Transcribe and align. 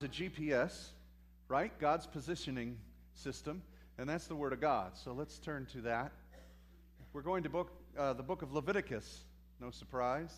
a 0.00 0.06
GPS, 0.06 0.90
right? 1.48 1.76
God's 1.80 2.06
positioning 2.06 2.76
system, 3.14 3.62
and 3.98 4.08
that's 4.08 4.28
the 4.28 4.36
Word 4.36 4.52
of 4.52 4.60
God. 4.60 4.96
So 4.96 5.12
let's 5.12 5.40
turn 5.40 5.66
to 5.72 5.80
that. 5.80 6.12
We're 7.12 7.22
going 7.22 7.42
to 7.42 7.48
book, 7.48 7.72
uh, 7.98 8.12
the 8.12 8.22
book 8.22 8.42
of 8.42 8.52
Leviticus, 8.52 9.24
no 9.60 9.72
surprise. 9.72 10.32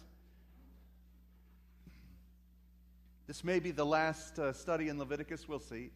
This 3.26 3.44
may 3.44 3.60
be 3.60 3.70
the 3.70 3.84
last 3.84 4.38
uh, 4.38 4.54
study 4.54 4.88
in 4.88 4.98
Leviticus. 4.98 5.46
We'll 5.46 5.60
see. 5.60 5.90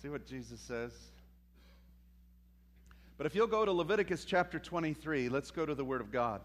See 0.00 0.08
what 0.08 0.26
Jesus 0.26 0.60
says. 0.60 0.92
But 3.18 3.26
if 3.26 3.34
you'll 3.34 3.46
go 3.48 3.66
to 3.66 3.72
Leviticus 3.72 4.24
chapter 4.24 4.58
23, 4.58 5.28
let's 5.28 5.50
go 5.50 5.66
to 5.66 5.74
the 5.74 5.84
Word 5.84 6.00
of 6.00 6.10
God. 6.10 6.40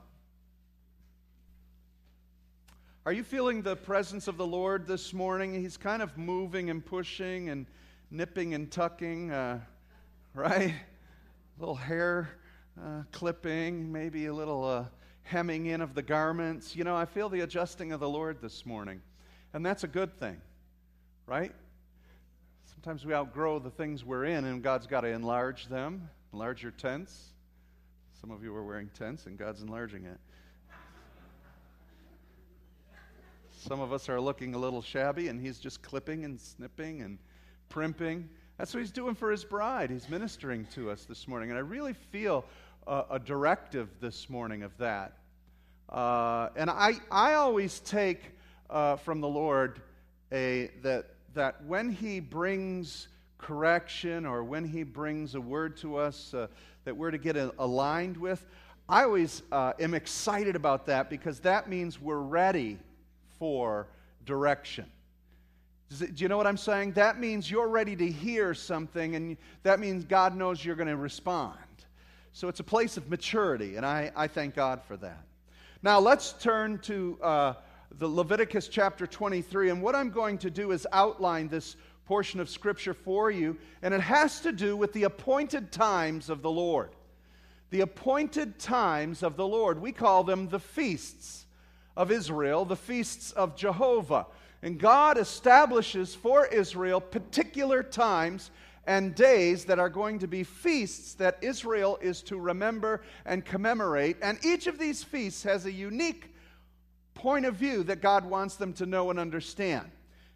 Are 3.10 3.14
you 3.14 3.24
feeling 3.24 3.64
the 3.64 3.76
presence 3.76 4.28
of 4.28 4.38
the 4.38 4.46
Lord 4.46 4.86
this 4.86 5.14
morning? 5.16 5.52
He's 5.60 5.78
kind 5.78 6.04
of 6.04 6.16
moving 6.16 6.70
and 6.70 6.86
pushing 6.86 7.50
and 7.50 7.66
nipping 8.12 8.54
and 8.54 8.72
tucking, 8.72 9.32
uh, 9.32 9.62
right? 10.36 10.76
A 10.76 11.60
little 11.60 11.74
hair 11.74 12.30
uh, 12.80 13.02
clipping, 13.12 13.92
maybe 13.92 14.28
a 14.28 14.34
little 14.36 14.64
uh, 14.64 14.86
hemming 15.24 15.66
in 15.66 15.82
of 15.82 15.96
the 15.96 16.04
garments. 16.04 16.76
You 16.76 16.84
know, 16.84 16.96
I 16.96 17.06
feel 17.06 17.30
the 17.30 17.40
adjusting 17.40 17.94
of 17.94 18.00
the 18.00 18.08
Lord 18.08 18.44
this 18.44 18.64
morning. 18.64 19.02
And 19.54 19.66
that's 19.66 19.84
a 19.84 19.88
good 19.88 20.16
thing, 20.20 20.40
right? 21.26 21.56
Sometimes 22.66 23.08
we 23.08 23.16
outgrow 23.16 23.58
the 23.58 23.72
things 23.72 24.06
we're 24.06 24.26
in, 24.26 24.46
and 24.46 24.62
God's 24.62 24.86
got 24.86 25.02
to 25.02 25.08
enlarge 25.08 25.66
them, 25.68 26.12
enlarge 26.32 26.62
your 26.62 26.74
tents. 26.74 27.30
Some 28.22 28.30
of 28.30 28.44
you 28.44 28.56
are 28.56 28.64
wearing 28.64 28.92
tents, 28.94 29.26
and 29.26 29.36
God's 29.36 29.64
enlarging 29.64 30.06
it. 30.06 30.20
Some 33.60 33.82
of 33.82 33.92
us 33.92 34.08
are 34.08 34.22
looking 34.22 34.56
a 34.56 34.58
little 34.58 34.82
shabby, 34.82 35.28
and 35.28 35.38
he's 35.38 35.60
just 35.60 35.82
clipping 35.82 36.24
and 36.24 36.40
snipping 36.40 37.02
and 37.02 37.18
primping. 37.68 38.30
That's 38.58 38.74
what 38.74 38.80
he's 38.80 38.92
doing 38.92 39.16
for 39.16 39.30
his 39.32 39.44
bride. 39.44 39.90
He's 39.90 40.08
ministering 40.08 40.66
to 40.76 40.90
us 40.90 41.04
this 41.04 41.28
morning. 41.28 41.50
And 41.50 41.58
I 41.58 41.62
really 41.62 41.92
feel 41.92 42.46
a, 42.88 43.04
a 43.12 43.20
directive 43.20 43.90
this 44.00 44.30
morning 44.30 44.64
of 44.64 44.72
that. 44.78 45.18
Uh, 45.90 46.48
and 46.56 46.70
I, 46.70 46.94
I 47.12 47.34
always 47.34 47.82
take 47.82 48.32
uh, 48.70 48.96
from 48.96 49.20
the 49.20 49.28
Lord 49.28 49.82
a, 50.32 50.72
that, 50.82 51.08
that 51.34 51.62
when 51.66 51.92
he 51.92 52.22
brings 52.22 53.10
correction 53.38 54.26
or 54.26 54.42
when 54.42 54.64
he 54.64 54.84
brings 54.84 55.36
a 55.36 55.42
word 55.42 55.76
to 55.78 55.98
us 55.98 56.34
uh, 56.34 56.48
that 56.86 56.96
we're 56.96 57.12
to 57.12 57.18
get 57.18 57.36
a, 57.36 57.54
aligned 57.60 58.16
with, 58.16 58.46
I 58.88 59.04
always 59.04 59.44
uh, 59.52 59.74
am 59.82 59.94
excited 59.94 60.56
about 60.56 60.86
that 60.86 61.10
because 61.10 61.42
that 61.42 61.68
means 61.68 62.00
we're 62.00 62.20
ready 62.20 62.80
for 63.40 63.88
direction. 64.26 64.86
do 65.98 66.08
you 66.16 66.28
know 66.28 66.38
what 66.38 66.46
I'm 66.46 66.58
saying? 66.58 66.92
That 66.92 67.20
means 67.20 67.50
you're 67.50 67.70
ready 67.70 67.96
to 67.96 68.12
hear 68.12 68.54
something, 68.54 69.16
and 69.16 69.38
that 69.64 69.80
means 69.80 70.06
God 70.06 70.36
knows 70.36 70.64
you're 70.64 70.76
going 70.76 70.90
to 70.90 70.98
respond. 70.98 71.58
So 72.32 72.48
it's 72.48 72.60
a 72.60 72.64
place 72.64 72.98
of 72.98 73.10
maturity, 73.10 73.78
and 73.78 73.86
I, 73.86 74.12
I 74.16 74.28
thank 74.28 74.54
God 74.54 74.82
for 74.84 74.98
that. 74.98 75.24
Now 75.82 76.00
let's 76.00 76.34
turn 76.34 76.78
to 76.80 77.18
uh, 77.24 77.54
the 77.98 78.08
Leviticus 78.08 78.68
chapter 78.68 79.08
23, 79.08 79.72
and 79.72 79.82
what 79.82 79.96
I'm 79.96 80.12
going 80.12 80.38
to 80.40 80.52
do 80.52 80.72
is 80.72 80.86
outline 80.92 81.48
this 81.48 81.76
portion 82.06 82.40
of 82.40 82.50
Scripture 82.50 82.94
for 82.94 83.32
you, 83.32 83.58
and 83.82 83.94
it 83.94 84.02
has 84.02 84.42
to 84.42 84.52
do 84.52 84.76
with 84.76 84.94
the 84.94 85.04
appointed 85.04 85.72
times 85.72 86.30
of 86.30 86.42
the 86.42 86.52
Lord. 86.52 86.90
The 87.72 87.82
appointed 87.82 88.60
times 88.60 89.24
of 89.24 89.38
the 89.38 89.48
Lord. 89.48 89.80
We 89.80 89.92
call 89.92 90.24
them 90.24 90.50
the 90.50 90.60
feasts 90.60 91.46
of 92.00 92.12
Israel, 92.12 92.64
the 92.64 92.78
feasts 92.78 93.34
of 93.34 93.58
Jehovah. 93.58 94.26
And 94.64 94.80
God 94.80 95.18
establishes 95.18 96.16
for 96.16 96.46
Israel 96.46 97.02
particular 97.02 97.84
times 97.84 98.52
and 98.88 99.14
days 99.14 99.66
that 99.66 99.80
are 99.80 99.90
going 99.90 100.20
to 100.20 100.28
be 100.28 100.46
feasts 100.46 101.14
that 101.16 101.38
Israel 101.42 102.00
is 102.02 102.24
to 102.24 102.40
remember 102.40 103.02
and 103.26 103.44
commemorate. 103.44 104.16
And 104.22 104.40
each 104.46 104.66
of 104.66 104.80
these 104.80 105.04
feasts 105.04 105.44
has 105.44 105.66
a 105.66 105.72
unique 105.72 106.34
point 107.16 107.46
of 107.46 107.56
view 107.56 107.84
that 107.84 108.02
God 108.02 108.24
wants 108.24 108.56
them 108.56 108.72
to 108.74 108.86
know 108.86 109.10
and 109.10 109.20
understand. 109.20 109.92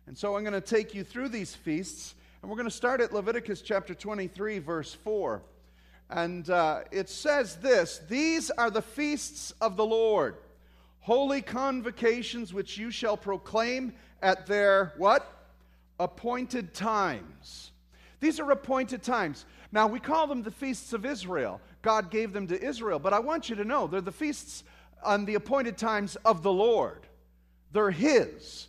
And 0.05 0.17
so 0.17 0.35
I'm 0.35 0.43
going 0.43 0.51
to 0.53 0.59
take 0.59 0.93
you 0.93 1.05
through 1.05 1.29
these 1.29 1.55
feasts, 1.55 2.13
and 2.41 2.51
we're 2.51 2.57
going 2.57 2.69
to 2.69 2.75
start 2.75 2.99
at 2.99 3.13
Leviticus 3.13 3.61
chapter 3.61 3.95
23, 3.95 4.59
verse 4.59 4.93
4. 4.93 5.41
And 6.09 6.49
uh, 6.49 6.81
it 6.91 7.07
says 7.07 7.55
this 7.55 8.01
These 8.09 8.51
are 8.51 8.69
the 8.69 8.81
feasts 8.81 9.53
of 9.61 9.77
the 9.77 9.85
Lord 9.85 10.35
holy 11.03 11.41
convocations 11.41 12.53
which 12.53 12.77
you 12.77 12.89
shall 12.89 13.17
proclaim 13.17 13.93
at 14.21 14.47
their 14.47 14.93
what? 14.97 15.29
Appointed 15.99 16.73
times. 16.73 17.71
These 18.19 18.39
are 18.39 18.49
appointed 18.51 19.03
times. 19.03 19.45
Now, 19.73 19.85
we 19.85 19.99
call 19.99 20.27
them 20.27 20.43
the 20.43 20.51
feasts 20.51 20.93
of 20.93 21.05
Israel. 21.05 21.59
God 21.81 22.09
gave 22.09 22.31
them 22.31 22.47
to 22.47 22.61
Israel, 22.61 22.99
but 22.99 23.11
I 23.11 23.19
want 23.19 23.49
you 23.49 23.55
to 23.57 23.65
know 23.65 23.85
they're 23.85 23.99
the 23.99 24.13
feasts 24.13 24.63
on 25.03 25.25
the 25.25 25.35
appointed 25.35 25.77
times 25.77 26.15
of 26.23 26.41
the 26.41 26.51
Lord. 26.51 27.01
They're 27.73 27.91
His. 27.91 28.67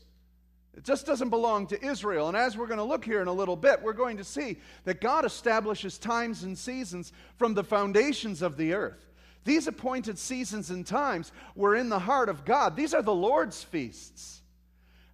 It 0.77 0.83
just 0.83 1.07
doesn't 1.07 1.29
belong 1.31 1.69
to 1.69 1.87
Israel. 1.87 2.27
And 2.27 2.37
as 2.37 2.57
we're 2.57 2.67
going 2.67 2.79
to 2.79 2.85
look 2.85 3.05
here 3.05 3.23
in 3.23 3.29
a 3.29 3.33
little 3.33 3.55
bit, 3.55 3.81
we're 3.81 3.93
going 3.93 4.17
to 4.17 4.25
see 4.25 4.57
that 4.85 5.01
God 5.01 5.25
establishes 5.25 5.99
times 5.99 6.43
and 6.43 6.59
seasons 6.59 7.13
from 7.37 7.55
the 7.55 7.63
foundations 7.63 8.43
of 8.43 8.57
the 8.57 8.73
earth. 8.73 9.14
These 9.45 9.67
appointed 9.67 10.19
seasons 10.19 10.71
and 10.71 10.87
times 10.87 11.31
were 11.55 11.77
in 11.77 11.91
the 11.91 11.99
heart 11.99 12.29
of 12.29 12.45
God. 12.45 12.77
These 12.77 12.95
are 12.95 13.03
the 13.03 13.15
Lord's 13.15 13.63
feasts. 13.63 14.43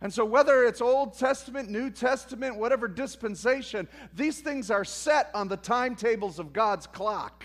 And 0.01 0.13
so, 0.13 0.25
whether 0.25 0.65
it's 0.65 0.81
Old 0.81 1.19
Testament, 1.19 1.69
New 1.69 1.91
Testament, 1.91 2.57
whatever 2.57 2.89
dispensation, 2.89 3.87
these 4.15 4.41
things 4.41 4.71
are 4.71 4.85
set 4.85 5.31
on 5.35 5.49
the 5.49 5.59
timetables 5.59 6.39
of 6.39 6.55
God's 6.55 6.87
clock. 6.87 7.45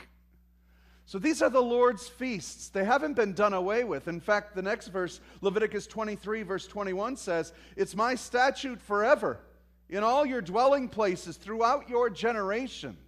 So, 1.06 1.20
these 1.20 1.42
are 1.42 1.50
the 1.50 1.62
Lord's 1.62 2.08
feasts. 2.08 2.70
They 2.70 2.86
haven't 2.86 3.16
been 3.16 3.34
done 3.34 3.54
away 3.54 3.84
with. 3.84 4.08
In 4.08 4.22
fact, 4.22 4.56
the 4.56 4.62
next 4.62 4.88
verse, 4.88 5.20
Leviticus 5.42 5.86
23, 5.86 6.44
verse 6.44 6.66
21, 6.66 7.18
says, 7.18 7.52
It's 7.76 7.96
my 7.96 8.16
statute 8.16 8.82
forever 8.82 9.40
in 9.90 10.04
all 10.04 10.26
your 10.26 10.42
dwelling 10.42 10.88
places 10.88 11.36
throughout 11.36 11.90
your 11.90 12.10
generations. 12.10 13.05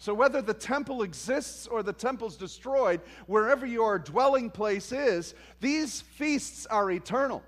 So, 0.00 0.14
whether 0.14 0.40
the 0.40 0.54
temple 0.54 1.02
exists 1.02 1.66
or 1.66 1.82
the 1.82 1.92
temple's 1.92 2.38
destroyed, 2.38 3.02
wherever 3.26 3.66
your 3.66 3.98
dwelling 3.98 4.48
place 4.48 4.92
is, 4.92 5.34
these 5.60 6.00
feasts 6.00 6.64
are 6.64 6.90
eternal. 6.90 7.42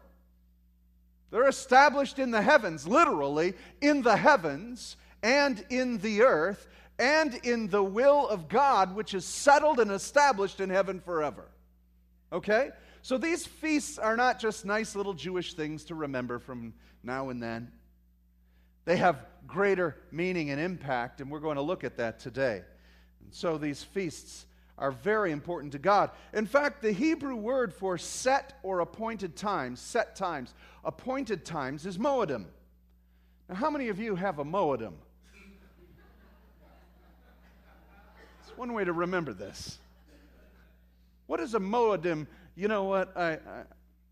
They're 1.30 1.48
established 1.48 2.18
in 2.18 2.30
the 2.30 2.42
heavens, 2.42 2.86
literally, 2.86 3.54
in 3.80 4.02
the 4.02 4.18
heavens 4.18 4.98
and 5.22 5.64
in 5.70 5.96
the 5.98 6.24
earth 6.24 6.68
and 6.98 7.34
in 7.36 7.68
the 7.68 7.82
will 7.82 8.28
of 8.28 8.50
God, 8.50 8.94
which 8.94 9.14
is 9.14 9.24
settled 9.24 9.80
and 9.80 9.90
established 9.90 10.60
in 10.60 10.68
heaven 10.68 11.00
forever. 11.00 11.48
Okay? 12.34 12.68
So 13.00 13.16
these 13.16 13.46
feasts 13.46 13.96
are 13.96 14.14
not 14.14 14.38
just 14.38 14.66
nice 14.66 14.94
little 14.94 15.14
Jewish 15.14 15.54
things 15.54 15.84
to 15.84 15.94
remember 15.94 16.38
from 16.38 16.74
now 17.02 17.30
and 17.30 17.42
then. 17.42 17.72
They 18.84 18.96
have 18.96 19.24
greater 19.46 19.96
meaning 20.10 20.50
and 20.50 20.60
impact, 20.60 21.20
and 21.20 21.30
we're 21.30 21.40
going 21.40 21.56
to 21.56 21.62
look 21.62 21.84
at 21.84 21.98
that 21.98 22.18
today. 22.18 22.62
And 23.20 23.32
so 23.32 23.58
these 23.58 23.82
feasts 23.82 24.46
are 24.78 24.90
very 24.90 25.30
important 25.30 25.72
to 25.72 25.78
God. 25.78 26.10
In 26.32 26.46
fact, 26.46 26.82
the 26.82 26.92
Hebrew 26.92 27.36
word 27.36 27.72
for 27.72 27.98
set 27.98 28.58
or 28.62 28.80
appointed 28.80 29.36
times, 29.36 29.80
set 29.80 30.16
times, 30.16 30.54
appointed 30.84 31.44
times, 31.44 31.86
is 31.86 31.98
moedim. 31.98 32.46
Now, 33.48 33.54
how 33.54 33.70
many 33.70 33.88
of 33.88 34.00
you 34.00 34.16
have 34.16 34.38
a 34.38 34.44
moedim? 34.44 34.94
It's 38.42 38.56
one 38.56 38.72
way 38.72 38.84
to 38.84 38.92
remember 38.92 39.32
this. 39.32 39.78
What 41.26 41.38
is 41.40 41.54
a 41.54 41.60
moedim? 41.60 42.26
You 42.56 42.68
know 42.68 42.84
what? 42.84 43.16
I, 43.16 43.32
I, 43.32 43.62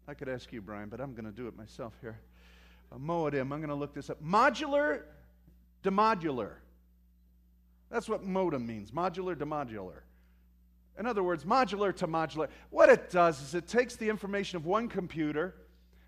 I 0.06 0.14
could 0.14 0.28
ask 0.28 0.53
you, 0.53 0.62
Brian, 0.62 0.88
but 0.88 1.00
I'm 1.00 1.14
going 1.14 1.25
to 1.25 1.32
do 1.32 1.48
it 1.48 1.56
myself 1.56 1.94
here 2.00 2.20
a 2.93 2.99
moedim. 2.99 3.41
I'm 3.41 3.49
going 3.49 3.69
to 3.69 3.75
look 3.75 3.95
this 3.95 4.11
up. 4.11 4.23
Modular 4.23 5.03
demodular. 5.83 6.53
That's 7.91 8.09
what 8.09 8.25
modem 8.25 8.66
means 8.66 8.91
modular 8.91 9.34
demodular. 9.34 10.01
In 10.98 11.07
other 11.07 11.22
words, 11.22 11.45
modular 11.45 11.95
to 11.97 12.07
modular. 12.07 12.48
What 12.71 12.89
it 12.89 13.10
does 13.10 13.41
is 13.41 13.54
it 13.54 13.66
takes 13.66 13.97
the 13.97 14.09
information 14.09 14.57
of 14.57 14.66
one 14.66 14.89
computer 14.89 15.54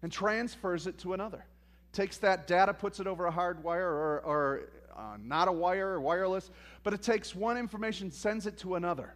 and 0.02 0.12
transfers 0.12 0.86
it 0.86 0.98
to 0.98 1.14
another. 1.14 1.44
Takes 1.92 2.18
that 2.18 2.46
data, 2.46 2.74
puts 2.74 3.00
it 3.00 3.06
over 3.06 3.26
a 3.26 3.30
hard 3.30 3.62
wire 3.64 3.88
or, 3.88 4.20
or 4.20 4.68
uh, 4.96 5.16
not 5.22 5.48
a 5.48 5.52
wire 5.52 5.88
or 5.88 6.00
wireless, 6.00 6.50
but 6.82 6.92
it 6.92 7.02
takes 7.02 7.34
one 7.34 7.56
information, 7.56 8.10
sends 8.10 8.46
it 8.46 8.58
to 8.58 8.74
another. 8.74 9.14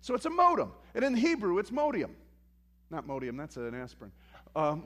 So 0.00 0.14
it's 0.14 0.26
a 0.26 0.30
modem. 0.30 0.72
And 0.94 1.04
in 1.04 1.14
Hebrew, 1.14 1.58
it's 1.58 1.72
modium. 1.72 2.14
Not 2.90 3.06
modium, 3.06 3.36
that's 3.36 3.56
an 3.56 3.74
aspirin. 3.74 4.12
Uh, 4.56 4.76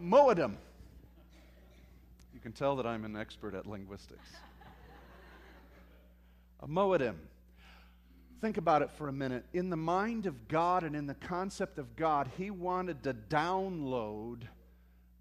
can 2.42 2.52
tell 2.52 2.74
that 2.74 2.86
I'm 2.86 3.04
an 3.04 3.16
expert 3.16 3.54
at 3.54 3.66
linguistics. 3.66 4.28
a 6.60 6.66
moedim. 6.66 7.14
Think 8.40 8.56
about 8.56 8.82
it 8.82 8.90
for 8.90 9.08
a 9.08 9.12
minute. 9.12 9.44
In 9.52 9.70
the 9.70 9.76
mind 9.76 10.26
of 10.26 10.48
God 10.48 10.82
and 10.82 10.96
in 10.96 11.06
the 11.06 11.14
concept 11.14 11.78
of 11.78 11.94
God, 11.94 12.28
He 12.36 12.50
wanted 12.50 13.04
to 13.04 13.14
download 13.14 14.42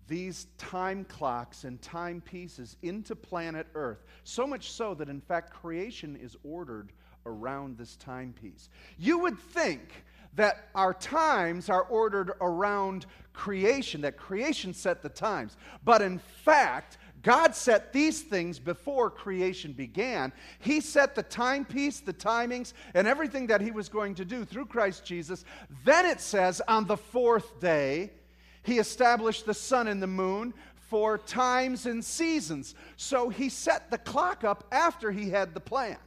these 0.08 0.48
time 0.58 1.06
clocks 1.06 1.64
and 1.64 1.80
timepieces 1.80 2.76
into 2.82 3.16
planet 3.16 3.68
Earth. 3.76 4.04
So 4.24 4.48
much 4.48 4.72
so 4.72 4.96
that, 4.96 5.08
in 5.08 5.22
fact, 5.22 5.54
creation 5.54 6.16
is 6.16 6.36
ordered 6.44 6.92
around 7.28 7.78
this 7.78 7.96
timepiece. 7.98 8.70
You 8.98 9.20
would 9.20 9.38
think 9.38 10.04
that 10.36 10.70
our 10.74 10.94
times 10.94 11.70
are 11.70 11.84
ordered 11.84 12.32
around 12.42 13.06
creation, 13.34 14.02
that 14.02 14.18
creation 14.18 14.74
set 14.74 15.02
the 15.02 15.10
times. 15.10 15.58
But 15.84 16.02
in 16.02 16.20
fact, 16.20 16.98
God 17.22 17.56
set 17.56 17.94
these 17.94 18.22
things 18.22 18.58
before 18.58 19.10
creation 19.10 19.74
began. 19.74 20.34
He 20.60 20.82
set 20.82 21.14
the 21.14 21.24
timepiece, 21.24 22.00
the 22.00 22.14
timings, 22.14 22.74
and 22.94 23.08
everything 23.08 23.48
that 23.48 23.62
He 23.62 23.72
was 23.72 23.90
going 23.90 24.16
to 24.16 24.26
do 24.26 24.46
through 24.46 24.66
Christ 24.66 25.06
Jesus. 25.06 25.46
Then 25.84 26.06
it 26.06 26.22
says, 26.22 26.62
on 26.68 26.88
the 26.88 26.98
fourth 26.98 27.60
day, 27.60 28.12
He 28.64 28.80
established 28.80 29.46
the 29.46 29.54
sun 29.54 29.88
and 29.88 30.02
the 30.02 30.08
moon 30.08 30.54
for 30.90 31.18
times 31.18 31.86
and 31.86 32.04
seasons. 32.04 32.76
So 32.98 33.30
He 33.30 33.50
set 33.50 33.92
the 33.92 33.98
clock 33.98 34.44
up 34.44 34.66
after 34.72 35.12
He 35.12 35.30
had 35.30 35.54
the 35.54 35.60
plan. 35.60 35.98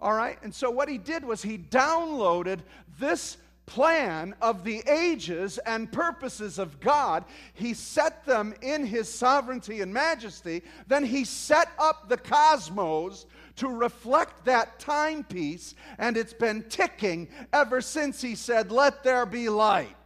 All 0.00 0.12
right? 0.14 0.38
And 0.42 0.54
so 0.54 0.70
what 0.70 0.88
He 0.88 0.98
did 0.98 1.24
was 1.24 1.42
He 1.42 1.58
downloaded 1.58 2.60
this 2.98 3.36
plan 3.72 4.34
of 4.42 4.64
the 4.64 4.82
ages 4.86 5.56
and 5.64 5.90
purposes 5.90 6.58
of 6.58 6.78
God. 6.78 7.24
He 7.54 7.72
set 7.72 8.26
them 8.26 8.54
in 8.60 8.84
His 8.84 9.08
sovereignty 9.08 9.80
and 9.80 9.94
majesty. 9.94 10.62
Then 10.88 11.04
He 11.04 11.24
set 11.24 11.68
up 11.78 12.08
the 12.08 12.18
cosmos 12.18 13.24
to 13.56 13.68
reflect 13.68 14.44
that 14.44 14.78
timepiece, 14.78 15.74
and 15.98 16.18
it's 16.18 16.34
been 16.34 16.64
ticking 16.68 17.28
ever 17.52 17.80
since 17.80 18.20
He 18.20 18.34
said, 18.34 18.70
Let 18.70 19.02
there 19.04 19.24
be 19.24 19.48
light. 19.48 19.96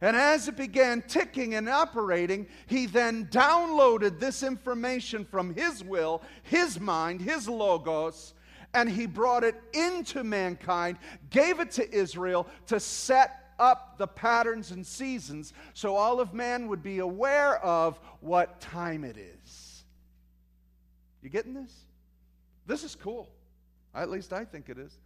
And 0.00 0.16
as 0.16 0.48
it 0.48 0.56
began 0.56 1.02
ticking 1.02 1.54
and 1.54 1.68
operating, 1.68 2.48
he 2.66 2.86
then 2.86 3.26
downloaded 3.26 4.18
this 4.18 4.42
information 4.42 5.24
from 5.24 5.54
his 5.54 5.84
will, 5.84 6.22
his 6.42 6.80
mind, 6.80 7.20
his 7.20 7.48
logos, 7.48 8.34
and 8.74 8.88
he 8.88 9.06
brought 9.06 9.44
it 9.44 9.60
into 9.72 10.24
mankind, 10.24 10.98
gave 11.30 11.60
it 11.60 11.70
to 11.72 11.94
Israel 11.94 12.46
to 12.66 12.80
set 12.80 13.54
up 13.58 13.96
the 13.98 14.06
patterns 14.06 14.70
and 14.70 14.84
seasons 14.84 15.52
so 15.74 15.94
all 15.94 16.20
of 16.20 16.34
man 16.34 16.68
would 16.68 16.82
be 16.82 16.98
aware 16.98 17.58
of 17.64 18.00
what 18.20 18.60
time 18.60 19.04
it 19.04 19.16
is. 19.16 19.84
You 21.22 21.28
getting 21.28 21.54
this? 21.54 21.72
This 22.66 22.82
is 22.82 22.94
cool. 22.94 23.28
At 23.94 24.10
least 24.10 24.32
I 24.32 24.44
think 24.44 24.68
it 24.68 24.78
is. 24.78 24.98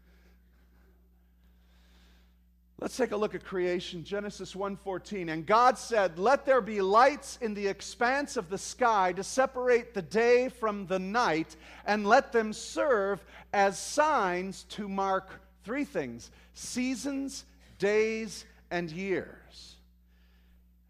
Let's 2.79 2.97
take 2.99 3.13
a 3.13 3.17
look 3.17 3.35
at 3.35 3.43
creation, 3.43 4.05
Genesis 4.05 4.55
1:14. 4.55 5.31
And 5.31 5.47
God 5.47 5.79
said, 5.79 6.19
"Let 6.19 6.45
there 6.45 6.61
be 6.61 6.83
lights 6.83 7.39
in 7.41 7.55
the 7.55 7.69
expanse 7.69 8.37
of 8.37 8.51
the 8.51 8.59
sky 8.59 9.15
to 9.15 9.25
separate 9.25 9.95
the 9.95 10.03
day 10.03 10.51
from 10.51 10.87
the 10.87 10.99
night, 10.99 11.57
and 11.87 12.07
let 12.07 12.33
them 12.33 12.53
serve 12.53 13.25
as 13.53 13.79
signs 13.79 14.65
to 14.65 14.89
mark 14.89 15.41
three 15.65 15.87
things: 15.87 16.31
seasons, 16.53 17.47
days, 17.79 18.45
and 18.71 18.91
years." 18.91 19.77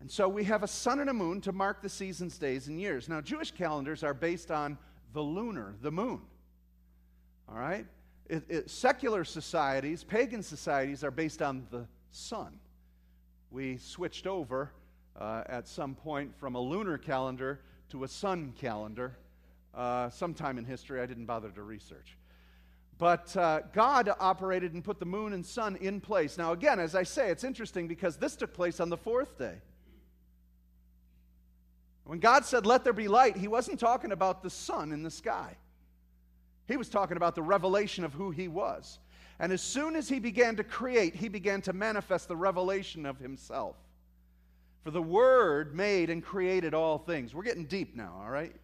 And 0.01 0.11
so 0.11 0.29
we 0.29 0.43
have 0.45 0.65
a 0.65 0.69
sun 0.69 0.99
and 0.99 1.09
a 1.09 1.15
moon 1.15 1.41
to 1.43 1.53
mark 1.53 1.83
the 1.83 1.89
seasons, 1.89 2.37
days, 2.37 2.67
and 2.67 2.81
years. 2.81 3.09
Now, 3.09 3.21
Jewish 3.21 3.53
calendars 3.53 4.03
are 4.03 4.15
based 4.15 4.51
on 4.51 4.77
the 5.13 5.23
lunar, 5.23 5.77
the 5.83 5.93
moon. 5.93 6.21
All 7.49 7.57
right? 7.57 7.87
It, 8.29 8.45
it, 8.49 8.71
secular 8.71 9.25
societies, 9.25 10.03
pagan 10.03 10.43
societies, 10.43 11.05
are 11.05 11.11
based 11.11 11.43
on 11.43 11.67
the 11.71 11.87
sun. 12.11 12.59
We 13.51 13.77
switched 13.77 14.27
over 14.27 14.73
uh, 15.19 15.45
at 15.47 15.69
some 15.69 15.95
point 15.95 16.37
from 16.39 16.57
a 16.57 16.61
lunar 16.61 16.99
calendar 16.99 17.61
to 17.91 18.05
a 18.05 18.09
sun 18.09 18.53
calendar 18.59 19.17
uh, 19.75 20.11
sometime 20.11 20.59
in 20.59 20.65
history. 20.65 21.01
I 21.01 21.07
didn't 21.07 21.27
bother 21.27 21.51
to 21.51 21.63
research. 21.63 22.17
But 22.99 23.37
uh, 23.37 23.61
God 23.73 24.11
operated 24.19 24.73
and 24.73 24.83
put 24.83 24.99
the 24.99 25.07
moon 25.07 25.33
and 25.33 25.45
sun 25.45 25.77
in 25.77 26.01
place. 26.01 26.39
Now, 26.39 26.53
again, 26.53 26.81
as 26.81 26.95
I 26.95 27.03
say, 27.03 27.31
it's 27.31 27.45
interesting 27.45 27.87
because 27.87 28.17
this 28.17 28.37
took 28.37 28.55
place 28.55 28.81
on 28.81 28.89
the 28.89 28.97
fourth 28.97 29.39
day. 29.39 29.57
When 32.05 32.21
God 32.21 32.45
said, 32.45 32.65
Let 32.65 32.85
there 32.85 32.93
be 32.93 33.09
light, 33.09 33.37
He 33.37 33.49
wasn't 33.49 33.79
talking 33.79 34.13
about 34.13 34.43
the 34.43 34.51
sun 34.51 34.93
in 34.93 35.03
the 35.03 35.11
sky. 35.11 35.57
He 36.67 36.77
was 36.77 36.89
talking 36.89 37.17
about 37.17 37.35
the 37.35 37.43
revelation 37.43 38.05
of 38.05 38.13
who 38.13 38.31
he 38.31 38.49
was. 38.49 38.99
And 39.39 39.53
as 39.53 39.63
soon 39.63 39.97
as 39.97 40.09
he 40.09 40.19
began 40.19 40.57
to 40.57 40.65
create, 40.65 41.15
he 41.15 41.29
began 41.29 41.61
to 41.63 41.73
manifest 41.73 42.29
the 42.29 42.37
revelation 42.37 43.05
of 43.07 43.19
himself. 43.19 43.77
For 44.83 44.91
the 44.91 45.03
Word 45.03 45.75
made 45.75 46.11
and 46.11 46.25
created 46.25 46.73
all 46.73 46.99
things. 46.99 47.35
We're 47.35 47.43
getting 47.43 47.67
deep 47.67 47.97
now, 47.97 48.21
all 48.23 48.31
right? 48.31 48.55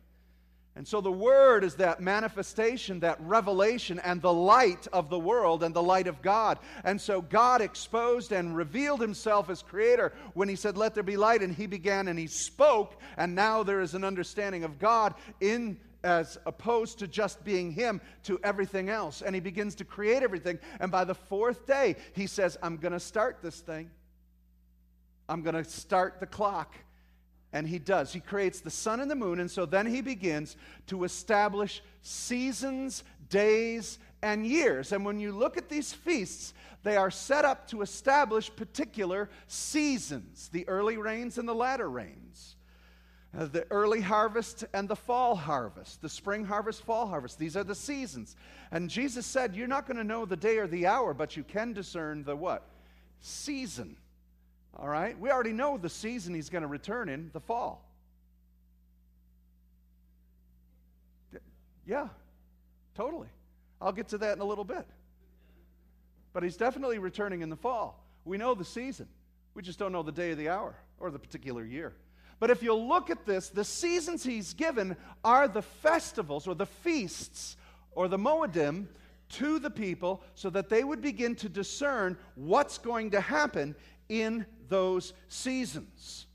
And 0.74 0.88
so 0.88 1.02
the 1.02 1.12
Word 1.12 1.64
is 1.64 1.74
that 1.74 2.00
manifestation, 2.00 3.00
that 3.00 3.20
revelation, 3.20 3.98
and 3.98 4.22
the 4.22 4.32
light 4.32 4.86
of 4.92 5.10
the 5.10 5.18
world 5.18 5.62
and 5.62 5.74
the 5.74 5.82
light 5.82 6.06
of 6.06 6.22
God. 6.22 6.58
And 6.84 6.98
so 6.98 7.20
God 7.20 7.60
exposed 7.60 8.32
and 8.32 8.56
revealed 8.56 9.00
Himself 9.00 9.50
as 9.50 9.62
Creator 9.62 10.12
when 10.32 10.48
He 10.48 10.56
said, 10.56 10.78
Let 10.78 10.94
there 10.94 11.02
be 11.02 11.18
light. 11.18 11.42
And 11.42 11.54
He 11.54 11.66
began 11.66 12.08
and 12.08 12.18
He 12.18 12.28
spoke. 12.28 12.98
And 13.18 13.34
now 13.34 13.62
there 13.62 13.82
is 13.82 13.94
an 13.94 14.04
understanding 14.04 14.64
of 14.64 14.78
God 14.78 15.14
in 15.40 15.78
as 16.04 16.38
opposed 16.46 16.98
to 16.98 17.08
just 17.08 17.44
being 17.44 17.70
him 17.70 18.00
to 18.24 18.38
everything 18.42 18.88
else. 18.88 19.22
And 19.22 19.34
he 19.34 19.40
begins 19.40 19.74
to 19.76 19.84
create 19.84 20.22
everything. 20.22 20.58
And 20.80 20.90
by 20.90 21.04
the 21.04 21.14
fourth 21.14 21.66
day, 21.66 21.96
he 22.12 22.26
says, 22.26 22.58
I'm 22.62 22.76
going 22.76 22.92
to 22.92 23.00
start 23.00 23.38
this 23.42 23.60
thing. 23.60 23.90
I'm 25.28 25.42
going 25.42 25.54
to 25.54 25.64
start 25.64 26.20
the 26.20 26.26
clock. 26.26 26.74
And 27.52 27.68
he 27.68 27.78
does. 27.78 28.12
He 28.12 28.20
creates 28.20 28.60
the 28.60 28.70
sun 28.70 29.00
and 29.00 29.10
the 29.10 29.14
moon. 29.14 29.38
And 29.38 29.50
so 29.50 29.66
then 29.66 29.86
he 29.86 30.00
begins 30.00 30.56
to 30.86 31.04
establish 31.04 31.82
seasons, 32.00 33.04
days, 33.28 33.98
and 34.22 34.46
years. 34.46 34.92
And 34.92 35.04
when 35.04 35.20
you 35.20 35.32
look 35.32 35.56
at 35.56 35.68
these 35.68 35.92
feasts, 35.92 36.54
they 36.82 36.96
are 36.96 37.10
set 37.10 37.44
up 37.44 37.68
to 37.68 37.82
establish 37.82 38.54
particular 38.54 39.30
seasons 39.46 40.48
the 40.52 40.66
early 40.68 40.96
rains 40.96 41.38
and 41.38 41.48
the 41.48 41.54
latter 41.54 41.88
rains. 41.88 42.56
Uh, 43.36 43.46
the 43.46 43.66
early 43.70 44.02
harvest 44.02 44.64
and 44.74 44.88
the 44.88 44.96
fall 44.96 45.34
harvest, 45.34 46.02
the 46.02 46.08
spring 46.08 46.44
harvest, 46.44 46.84
fall 46.84 47.06
harvest. 47.06 47.38
These 47.38 47.56
are 47.56 47.64
the 47.64 47.74
seasons. 47.74 48.36
And 48.70 48.90
Jesus 48.90 49.24
said, 49.24 49.56
You're 49.56 49.68
not 49.68 49.86
going 49.86 49.96
to 49.96 50.04
know 50.04 50.26
the 50.26 50.36
day 50.36 50.58
or 50.58 50.66
the 50.66 50.86
hour, 50.86 51.14
but 51.14 51.34
you 51.36 51.42
can 51.42 51.72
discern 51.72 52.24
the 52.24 52.36
what? 52.36 52.68
Season. 53.20 53.96
All 54.76 54.88
right? 54.88 55.18
We 55.18 55.30
already 55.30 55.52
know 55.52 55.78
the 55.78 55.88
season 55.88 56.34
he's 56.34 56.50
going 56.50 56.62
to 56.62 56.68
return 56.68 57.08
in, 57.08 57.30
the 57.32 57.40
fall. 57.40 57.88
Yeah, 61.86 62.08
totally. 62.94 63.28
I'll 63.80 63.92
get 63.92 64.08
to 64.08 64.18
that 64.18 64.36
in 64.36 64.40
a 64.40 64.44
little 64.44 64.64
bit. 64.64 64.86
But 66.32 66.42
he's 66.42 66.56
definitely 66.56 66.98
returning 66.98 67.42
in 67.42 67.48
the 67.48 67.56
fall. 67.56 68.04
We 68.24 68.36
know 68.36 68.54
the 68.54 68.64
season. 68.64 69.08
We 69.54 69.62
just 69.62 69.78
don't 69.78 69.92
know 69.92 70.02
the 70.02 70.12
day 70.12 70.30
or 70.30 70.34
the 70.34 70.48
hour 70.48 70.74
or 71.00 71.10
the 71.10 71.18
particular 71.18 71.64
year. 71.64 71.94
But 72.42 72.50
if 72.50 72.60
you 72.60 72.74
look 72.74 73.08
at 73.08 73.24
this, 73.24 73.50
the 73.50 73.62
seasons 73.62 74.24
he's 74.24 74.52
given 74.52 74.96
are 75.22 75.46
the 75.46 75.62
festivals 75.62 76.48
or 76.48 76.56
the 76.56 76.66
feasts 76.66 77.56
or 77.92 78.08
the 78.08 78.18
Moedim 78.18 78.88
to 79.34 79.60
the 79.60 79.70
people 79.70 80.24
so 80.34 80.50
that 80.50 80.68
they 80.68 80.82
would 80.82 81.00
begin 81.00 81.36
to 81.36 81.48
discern 81.48 82.18
what's 82.34 82.78
going 82.78 83.12
to 83.12 83.20
happen 83.20 83.76
in 84.08 84.44
those 84.68 85.12
seasons. 85.28 86.26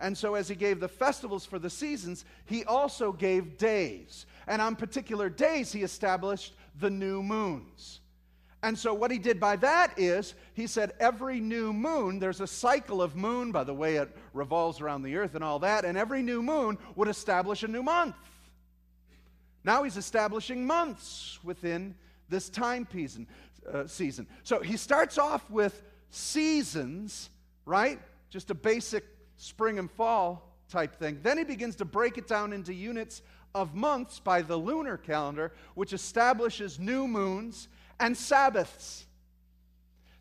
And 0.00 0.18
so, 0.18 0.34
as 0.34 0.48
he 0.48 0.56
gave 0.56 0.80
the 0.80 0.88
festivals 0.88 1.46
for 1.46 1.60
the 1.60 1.70
seasons, 1.70 2.24
he 2.44 2.64
also 2.64 3.12
gave 3.12 3.56
days. 3.56 4.26
And 4.48 4.60
on 4.60 4.74
particular 4.74 5.28
days, 5.28 5.70
he 5.70 5.84
established 5.84 6.56
the 6.80 6.90
new 6.90 7.22
moons. 7.22 8.00
And 8.64 8.78
so, 8.78 8.94
what 8.94 9.10
he 9.10 9.18
did 9.18 9.40
by 9.40 9.56
that 9.56 9.98
is, 9.98 10.34
he 10.54 10.68
said, 10.68 10.92
every 11.00 11.40
new 11.40 11.72
moon, 11.72 12.20
there's 12.20 12.40
a 12.40 12.46
cycle 12.46 13.02
of 13.02 13.16
moon, 13.16 13.50
by 13.50 13.64
the 13.64 13.74
way 13.74 13.96
it 13.96 14.16
revolves 14.32 14.80
around 14.80 15.02
the 15.02 15.16
earth 15.16 15.34
and 15.34 15.42
all 15.42 15.58
that, 15.60 15.84
and 15.84 15.98
every 15.98 16.22
new 16.22 16.42
moon 16.42 16.78
would 16.94 17.08
establish 17.08 17.64
a 17.64 17.68
new 17.68 17.82
month. 17.82 18.14
Now 19.64 19.82
he's 19.82 19.96
establishing 19.96 20.64
months 20.64 21.40
within 21.42 21.96
this 22.28 22.48
time 22.48 22.86
uh, 23.72 23.86
season. 23.86 24.26
So 24.44 24.60
he 24.60 24.76
starts 24.76 25.18
off 25.18 25.48
with 25.50 25.82
seasons, 26.10 27.30
right? 27.64 28.00
Just 28.30 28.50
a 28.50 28.54
basic 28.54 29.04
spring 29.36 29.78
and 29.78 29.90
fall 29.90 30.56
type 30.68 30.96
thing. 30.96 31.18
Then 31.22 31.38
he 31.38 31.44
begins 31.44 31.76
to 31.76 31.84
break 31.84 32.16
it 32.16 32.26
down 32.28 32.52
into 32.52 32.72
units 32.72 33.22
of 33.54 33.74
months 33.74 34.18
by 34.18 34.42
the 34.42 34.56
lunar 34.56 34.96
calendar, 34.96 35.52
which 35.74 35.92
establishes 35.92 36.78
new 36.78 37.06
moons 37.06 37.68
and 38.00 38.16
Sabbaths. 38.16 39.06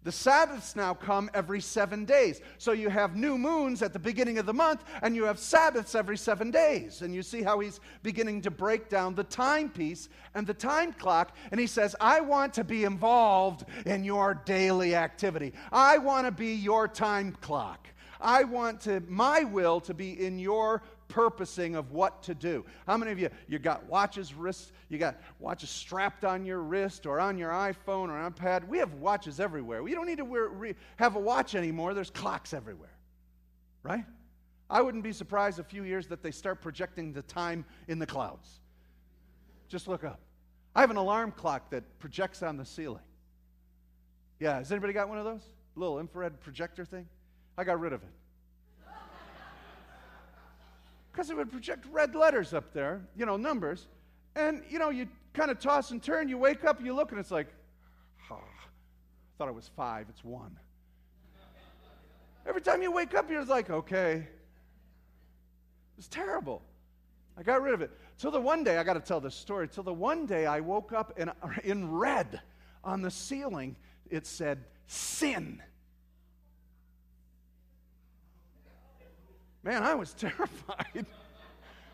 The 0.03 0.11
Sabbaths 0.11 0.75
now 0.75 0.95
come 0.95 1.29
every 1.33 1.61
seven 1.61 2.05
days. 2.05 2.41
So 2.57 2.71
you 2.71 2.89
have 2.89 3.15
new 3.15 3.37
moons 3.37 3.83
at 3.83 3.93
the 3.93 3.99
beginning 3.99 4.39
of 4.39 4.47
the 4.47 4.53
month, 4.53 4.83
and 5.03 5.15
you 5.15 5.25
have 5.25 5.37
Sabbaths 5.37 5.93
every 5.93 6.17
seven 6.17 6.49
days. 6.49 7.03
And 7.03 7.13
you 7.13 7.21
see 7.21 7.43
how 7.43 7.59
he's 7.59 7.79
beginning 8.01 8.41
to 8.41 8.51
break 8.51 8.89
down 8.89 9.13
the 9.13 9.23
timepiece 9.23 10.09
and 10.33 10.47
the 10.47 10.55
time 10.55 10.91
clock. 10.93 11.35
And 11.51 11.59
he 11.59 11.67
says, 11.67 11.95
I 12.01 12.19
want 12.19 12.55
to 12.55 12.63
be 12.63 12.83
involved 12.83 13.65
in 13.85 14.03
your 14.03 14.41
daily 14.45 14.95
activity. 14.95 15.53
I 15.71 15.99
want 15.99 16.25
to 16.25 16.31
be 16.31 16.55
your 16.55 16.87
time 16.87 17.37
clock. 17.41 17.87
I 18.19 18.43
want 18.43 18.81
to, 18.81 19.03
my 19.07 19.43
will 19.43 19.81
to 19.81 19.93
be 19.93 20.25
in 20.25 20.39
your 20.39 20.81
purposing 21.11 21.75
of 21.75 21.91
what 21.91 22.23
to 22.23 22.33
do. 22.33 22.65
How 22.87 22.97
many 22.97 23.11
of 23.11 23.19
you, 23.19 23.29
you 23.47 23.59
got 23.59 23.85
watches 23.85 24.33
wrist, 24.33 24.71
you 24.89 24.97
got 24.97 25.17
watches 25.39 25.69
strapped 25.69 26.23
on 26.23 26.45
your 26.45 26.59
wrist 26.59 27.05
or 27.05 27.19
on 27.19 27.37
your 27.37 27.51
iPhone 27.51 28.09
or 28.09 28.29
iPad? 28.29 28.67
We 28.67 28.77
have 28.77 28.93
watches 28.95 29.39
everywhere. 29.39 29.83
We 29.83 29.93
don't 29.93 30.07
need 30.07 30.19
to 30.19 30.25
wear, 30.25 30.47
re, 30.47 30.75
have 30.95 31.15
a 31.15 31.19
watch 31.19 31.53
anymore. 31.53 31.93
There's 31.93 32.09
clocks 32.09 32.53
everywhere, 32.53 32.97
right? 33.83 34.05
I 34.69 34.81
wouldn't 34.81 35.03
be 35.03 35.11
surprised 35.11 35.59
a 35.59 35.63
few 35.63 35.83
years 35.83 36.07
that 36.07 36.23
they 36.23 36.31
start 36.31 36.61
projecting 36.61 37.11
the 37.11 37.23
time 37.23 37.65
in 37.89 37.99
the 37.99 38.07
clouds. 38.07 38.61
Just 39.67 39.87
look 39.87 40.05
up. 40.05 40.21
I 40.73 40.79
have 40.79 40.91
an 40.91 40.97
alarm 40.97 41.33
clock 41.33 41.69
that 41.71 41.83
projects 41.99 42.41
on 42.41 42.55
the 42.55 42.65
ceiling. 42.65 43.03
Yeah, 44.39 44.57
has 44.57 44.71
anybody 44.71 44.93
got 44.93 45.09
one 45.09 45.17
of 45.17 45.25
those? 45.25 45.41
Little 45.75 45.99
infrared 45.99 46.39
projector 46.39 46.85
thing? 46.85 47.07
I 47.57 47.65
got 47.65 47.79
rid 47.79 47.91
of 47.91 48.01
it. 48.01 48.09
Because 51.21 51.29
it 51.29 51.37
would 51.37 51.51
project 51.51 51.85
red 51.91 52.15
letters 52.15 52.51
up 52.51 52.73
there, 52.73 52.99
you 53.15 53.27
know, 53.27 53.37
numbers. 53.37 53.85
And, 54.35 54.63
you 54.67 54.79
know, 54.79 54.89
you 54.89 55.07
kind 55.33 55.51
of 55.51 55.59
toss 55.59 55.91
and 55.91 56.01
turn, 56.01 56.27
you 56.27 56.35
wake 56.39 56.65
up, 56.65 56.83
you 56.83 56.95
look, 56.95 57.11
and 57.11 57.19
it's 57.19 57.29
like, 57.29 57.45
ah, 58.31 58.37
I 58.37 59.37
thought 59.37 59.47
it 59.47 59.53
was 59.53 59.69
five, 59.75 60.07
it's 60.09 60.23
one. 60.23 60.57
Every 62.47 62.59
time 62.59 62.81
you 62.81 62.91
wake 62.91 63.13
up, 63.13 63.29
you're 63.29 63.45
like, 63.45 63.69
okay, 63.69 64.25
was 65.95 66.07
terrible. 66.07 66.63
I 67.37 67.43
got 67.43 67.61
rid 67.61 67.75
of 67.75 67.83
it. 67.83 67.91
Till 68.17 68.31
the 68.31 68.41
one 68.41 68.63
day, 68.63 68.79
I 68.79 68.83
got 68.83 68.93
to 68.93 68.99
tell 68.99 69.21
this 69.21 69.35
story. 69.35 69.67
Till 69.67 69.83
the 69.83 69.93
one 69.93 70.25
day 70.25 70.47
I 70.47 70.59
woke 70.59 70.91
up 70.91 71.13
and 71.17 71.31
in 71.63 71.91
red 71.91 72.41
on 72.83 73.03
the 73.03 73.11
ceiling, 73.11 73.75
it 74.09 74.25
said, 74.25 74.63
sin. 74.87 75.61
Man, 79.63 79.83
I 79.83 79.95
was 79.95 80.13
terrified. 80.17 81.05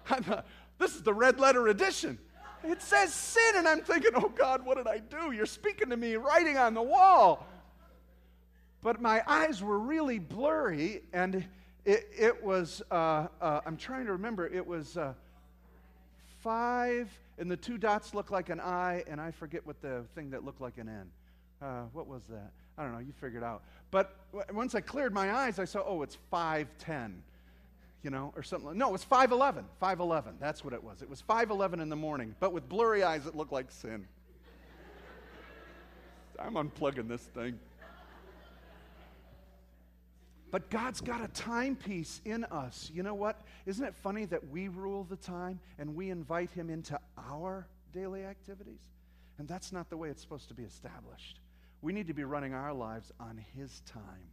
I 0.09 0.19
thought, 0.19 0.45
this 0.77 0.95
is 0.95 1.03
the 1.03 1.13
red 1.13 1.39
letter 1.39 1.67
edition. 1.67 2.17
It 2.63 2.81
says 2.81 3.13
sin, 3.13 3.55
and 3.55 3.67
I'm 3.67 3.81
thinking, 3.81 4.11
oh 4.15 4.29
God, 4.29 4.65
what 4.65 4.77
did 4.77 4.87
I 4.87 4.99
do? 4.99 5.31
You're 5.31 5.45
speaking 5.45 5.89
to 5.89 5.97
me, 5.97 6.15
writing 6.15 6.57
on 6.57 6.73
the 6.73 6.81
wall. 6.81 7.45
But 8.81 9.01
my 9.01 9.21
eyes 9.27 9.61
were 9.61 9.79
really 9.79 10.19
blurry, 10.19 11.01
and 11.13 11.45
it, 11.85 12.09
it 12.17 12.43
was, 12.43 12.81
uh, 12.91 13.27
uh, 13.41 13.61
I'm 13.65 13.77
trying 13.77 14.05
to 14.05 14.13
remember, 14.13 14.47
it 14.47 14.65
was 14.65 14.97
uh, 14.97 15.13
five, 16.39 17.09
and 17.37 17.49
the 17.49 17.57
two 17.57 17.77
dots 17.77 18.13
look 18.13 18.31
like 18.31 18.49
an 18.49 18.59
I, 18.59 19.03
and 19.07 19.21
I 19.21 19.31
forget 19.31 19.65
what 19.65 19.81
the 19.81 20.03
thing 20.15 20.31
that 20.31 20.43
looked 20.43 20.61
like 20.61 20.77
an 20.77 20.89
N. 20.89 21.11
Uh, 21.61 21.83
what 21.93 22.07
was 22.07 22.23
that? 22.29 22.51
I 22.77 22.83
don't 22.83 22.93
know, 22.93 22.99
you 22.99 23.13
figured 23.19 23.43
out. 23.43 23.63
But 23.89 24.15
once 24.53 24.75
I 24.75 24.81
cleared 24.81 25.13
my 25.13 25.33
eyes, 25.33 25.59
I 25.59 25.65
saw, 25.65 25.83
oh, 25.85 26.03
it's 26.03 26.17
510, 26.29 27.23
you 28.03 28.09
know, 28.09 28.33
or 28.35 28.43
something. 28.43 28.77
No, 28.77 28.89
it 28.89 28.91
was 28.91 29.03
511. 29.03 29.65
511, 29.79 30.35
that's 30.39 30.63
what 30.63 30.73
it 30.73 30.83
was. 30.83 31.01
It 31.01 31.09
was 31.09 31.21
511 31.21 31.79
in 31.79 31.89
the 31.89 31.95
morning, 31.95 32.35
but 32.39 32.53
with 32.53 32.69
blurry 32.69 33.03
eyes, 33.03 33.25
it 33.25 33.35
looked 33.35 33.51
like 33.51 33.71
sin. 33.71 34.07
I'm 36.39 36.53
unplugging 36.53 37.07
this 37.07 37.21
thing. 37.21 37.59
But 40.49 40.69
God's 40.69 41.01
got 41.01 41.23
a 41.23 41.27
timepiece 41.29 42.21
in 42.23 42.45
us. 42.45 42.89
You 42.93 43.03
know 43.03 43.13
what? 43.13 43.41
Isn't 43.65 43.85
it 43.85 43.93
funny 43.95 44.25
that 44.25 44.47
we 44.49 44.69
rule 44.69 45.03
the 45.03 45.17
time 45.17 45.59
and 45.77 45.93
we 45.95 46.09
invite 46.09 46.51
Him 46.51 46.69
into 46.69 46.97
our 47.17 47.67
daily 47.91 48.23
activities? 48.23 48.79
And 49.39 49.47
that's 49.47 49.71
not 49.71 49.89
the 49.89 49.97
way 49.97 50.09
it's 50.09 50.21
supposed 50.21 50.47
to 50.47 50.53
be 50.53 50.63
established. 50.63 51.41
We 51.81 51.91
need 51.91 52.07
to 52.07 52.13
be 52.13 52.23
running 52.23 52.53
our 52.53 52.73
lives 52.73 53.11
on 53.19 53.43
His 53.55 53.81
time 53.81 54.31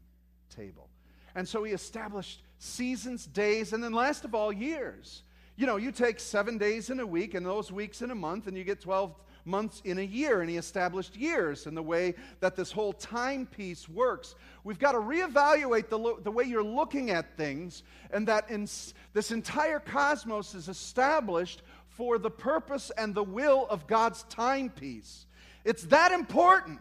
table. 0.54 0.88
And 1.35 1.49
so 1.49 1.64
He 1.64 1.73
established 1.73 2.42
seasons, 2.64 3.26
days, 3.26 3.73
and 3.73 3.83
then 3.83 3.92
last 3.92 4.25
of 4.25 4.35
all, 4.35 4.52
years. 4.52 5.23
You 5.56 5.66
know, 5.66 5.76
you 5.76 5.92
take 5.92 6.18
seven 6.18 6.59
days 6.59 6.90
in 6.90 6.99
a 6.99 7.06
week 7.06 7.35
and 7.35 7.47
those 7.47 7.71
weeks 7.71 8.02
in 8.02 8.11
a 8.11 8.14
month, 8.14 8.47
and 8.47 8.56
you 8.56 8.64
get 8.64 8.80
12 8.80 9.14
months 9.44 9.83
in 9.85 9.99
a 9.99 10.02
year, 10.02 10.40
and 10.40 10.50
he 10.50 10.56
established 10.56 11.16
years 11.16 11.66
and 11.66 11.76
the 11.76 11.83
way 11.83 12.14
that 12.40 12.56
this 12.56 12.73
whole 12.73 12.92
timepiece 12.92 13.88
works. 13.88 14.35
We've 14.64 14.78
got 14.78 14.92
to 14.92 14.99
reevaluate 14.99 15.88
the, 15.90 15.99
lo- 15.99 16.18
the 16.21 16.30
way 16.30 16.44
you're 16.44 16.64
looking 16.64 17.11
at 17.11 17.37
things, 17.37 17.83
and 18.11 18.26
that 18.28 18.50
in 18.50 18.62
s- 18.64 18.94
this 19.12 19.30
entire 19.30 19.78
cosmos 19.78 20.54
is 20.54 20.68
established 20.68 21.62
for 21.88 22.18
the 22.18 22.30
purpose 22.30 22.90
and 22.97 23.14
the 23.14 23.23
will 23.23 23.66
of 23.68 23.87
God's 23.87 24.25
timepiece. 24.25 25.26
It's 25.64 25.85
that 25.85 26.11
important. 26.11 26.80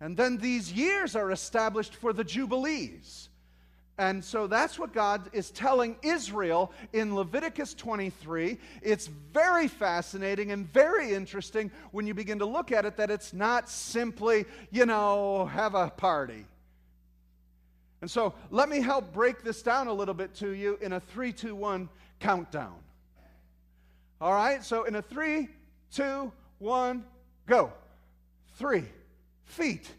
And 0.00 0.16
then 0.16 0.36
these 0.36 0.72
years 0.72 1.16
are 1.16 1.30
established 1.30 1.94
for 1.94 2.12
the 2.12 2.24
Jubilees. 2.24 3.28
And 3.98 4.24
so 4.24 4.46
that's 4.46 4.78
what 4.78 4.92
God 4.92 5.28
is 5.32 5.50
telling 5.50 5.96
Israel 6.02 6.72
in 6.92 7.14
Leviticus 7.14 7.74
23. 7.74 8.58
It's 8.80 9.06
very 9.06 9.68
fascinating 9.68 10.50
and 10.50 10.70
very 10.72 11.12
interesting 11.12 11.70
when 11.90 12.06
you 12.06 12.14
begin 12.14 12.38
to 12.38 12.46
look 12.46 12.72
at 12.72 12.86
it 12.86 12.96
that 12.96 13.10
it's 13.10 13.34
not 13.34 13.68
simply, 13.68 14.46
you 14.70 14.86
know, 14.86 15.46
have 15.46 15.74
a 15.74 15.90
party. 15.90 16.46
And 18.00 18.10
so 18.10 18.34
let 18.50 18.68
me 18.68 18.80
help 18.80 19.12
break 19.12 19.44
this 19.44 19.62
down 19.62 19.86
a 19.86 19.92
little 19.92 20.14
bit 20.14 20.34
to 20.36 20.50
you 20.50 20.78
in 20.80 20.94
a 20.94 21.00
3 21.00 21.32
2 21.32 21.54
1 21.54 21.88
countdown. 22.18 22.74
All 24.20 24.32
right, 24.32 24.64
so 24.64 24.84
in 24.84 24.96
a 24.96 25.02
3 25.02 25.48
2 25.94 26.32
1 26.58 27.04
go. 27.46 27.72
Three 28.56 28.84
feet 29.44 29.90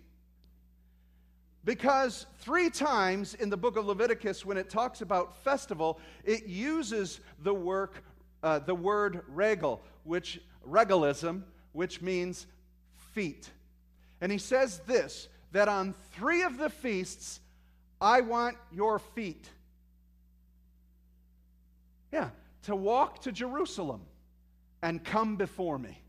because 1.66 2.26
three 2.40 2.70
times 2.70 3.36
in 3.36 3.50
the 3.50 3.58
book 3.58 3.78
of 3.78 3.86
Leviticus, 3.86 4.46
when 4.46 4.58
it 4.58 4.70
talks 4.70 5.02
about 5.02 5.36
festival, 5.44 6.00
it 6.26 6.46
uses 6.46 7.22
the, 7.42 7.54
work, 7.54 8.04
uh, 8.42 8.60
the 8.60 8.76
word 8.76 9.24
regal, 9.30 9.82
which 10.04 10.42
regalim, 10.68 11.44
which 11.72 12.02
means 12.02 12.48
feet. 13.14 13.50
And 14.22 14.32
he 14.32 14.38
says 14.38 14.80
this 14.86 15.28
that 15.52 15.68
on 15.68 15.94
three 16.14 16.42
of 16.42 16.58
the 16.58 16.70
feasts, 16.70 17.40
I 18.02 18.22
want 18.22 18.58
your 18.72 18.98
feet. 18.98 19.48
Yeah, 22.12 22.30
to 22.64 22.76
walk 22.76 23.22
to 23.22 23.32
Jerusalem 23.32 24.02
and 24.82 25.04
come 25.04 25.36
before 25.36 25.78
me. 25.78 26.03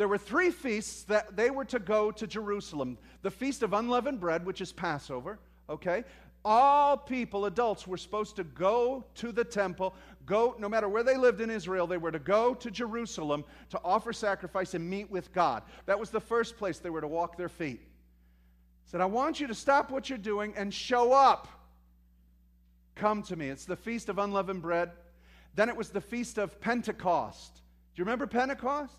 There 0.00 0.08
were 0.08 0.16
three 0.16 0.50
feasts 0.50 1.02
that 1.04 1.36
they 1.36 1.50
were 1.50 1.66
to 1.66 1.78
go 1.78 2.10
to 2.10 2.26
Jerusalem 2.26 2.96
the 3.20 3.30
Feast 3.30 3.62
of 3.62 3.74
Unleavened 3.74 4.18
Bread, 4.18 4.46
which 4.46 4.62
is 4.62 4.72
Passover, 4.72 5.38
okay? 5.68 6.04
All 6.42 6.96
people, 6.96 7.44
adults, 7.44 7.86
were 7.86 7.98
supposed 7.98 8.36
to 8.36 8.44
go 8.44 9.04
to 9.16 9.30
the 9.30 9.44
temple, 9.44 9.94
go, 10.24 10.56
no 10.58 10.70
matter 10.70 10.88
where 10.88 11.02
they 11.02 11.18
lived 11.18 11.42
in 11.42 11.50
Israel, 11.50 11.86
they 11.86 11.98
were 11.98 12.12
to 12.12 12.18
go 12.18 12.54
to 12.54 12.70
Jerusalem 12.70 13.44
to 13.68 13.80
offer 13.84 14.14
sacrifice 14.14 14.72
and 14.72 14.88
meet 14.88 15.10
with 15.10 15.34
God. 15.34 15.64
That 15.84 16.00
was 16.00 16.08
the 16.08 16.18
first 16.18 16.56
place 16.56 16.78
they 16.78 16.88
were 16.88 17.02
to 17.02 17.06
walk 17.06 17.36
their 17.36 17.50
feet. 17.50 17.82
Said, 18.86 19.02
I 19.02 19.04
want 19.04 19.38
you 19.38 19.48
to 19.48 19.54
stop 19.54 19.90
what 19.90 20.08
you're 20.08 20.16
doing 20.16 20.54
and 20.56 20.72
show 20.72 21.12
up. 21.12 21.46
Come 22.94 23.22
to 23.24 23.36
me. 23.36 23.50
It's 23.50 23.66
the 23.66 23.76
Feast 23.76 24.08
of 24.08 24.18
Unleavened 24.18 24.62
Bread. 24.62 24.92
Then 25.56 25.68
it 25.68 25.76
was 25.76 25.90
the 25.90 26.00
Feast 26.00 26.38
of 26.38 26.58
Pentecost. 26.58 27.54
Do 27.54 28.00
you 28.00 28.04
remember 28.04 28.26
Pentecost? 28.26 28.94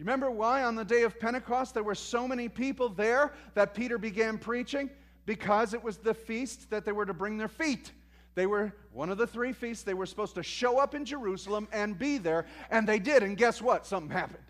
You 0.00 0.04
remember 0.04 0.30
why 0.30 0.62
on 0.62 0.76
the 0.76 0.84
day 0.84 1.02
of 1.02 1.20
Pentecost 1.20 1.74
there 1.74 1.82
were 1.82 1.94
so 1.94 2.26
many 2.26 2.48
people 2.48 2.88
there 2.88 3.34
that 3.52 3.74
Peter 3.74 3.98
began 3.98 4.38
preaching? 4.38 4.88
Because 5.26 5.74
it 5.74 5.84
was 5.84 5.98
the 5.98 6.14
feast 6.14 6.70
that 6.70 6.86
they 6.86 6.92
were 6.92 7.04
to 7.04 7.12
bring 7.12 7.36
their 7.36 7.48
feet. 7.48 7.92
They 8.34 8.46
were 8.46 8.72
one 8.92 9.10
of 9.10 9.18
the 9.18 9.26
three 9.26 9.52
feasts. 9.52 9.84
They 9.84 9.92
were 9.92 10.06
supposed 10.06 10.36
to 10.36 10.42
show 10.42 10.78
up 10.78 10.94
in 10.94 11.04
Jerusalem 11.04 11.68
and 11.70 11.98
be 11.98 12.16
there, 12.16 12.46
and 12.70 12.88
they 12.88 12.98
did. 12.98 13.22
And 13.22 13.36
guess 13.36 13.60
what? 13.60 13.84
Something 13.84 14.10
happened. 14.10 14.42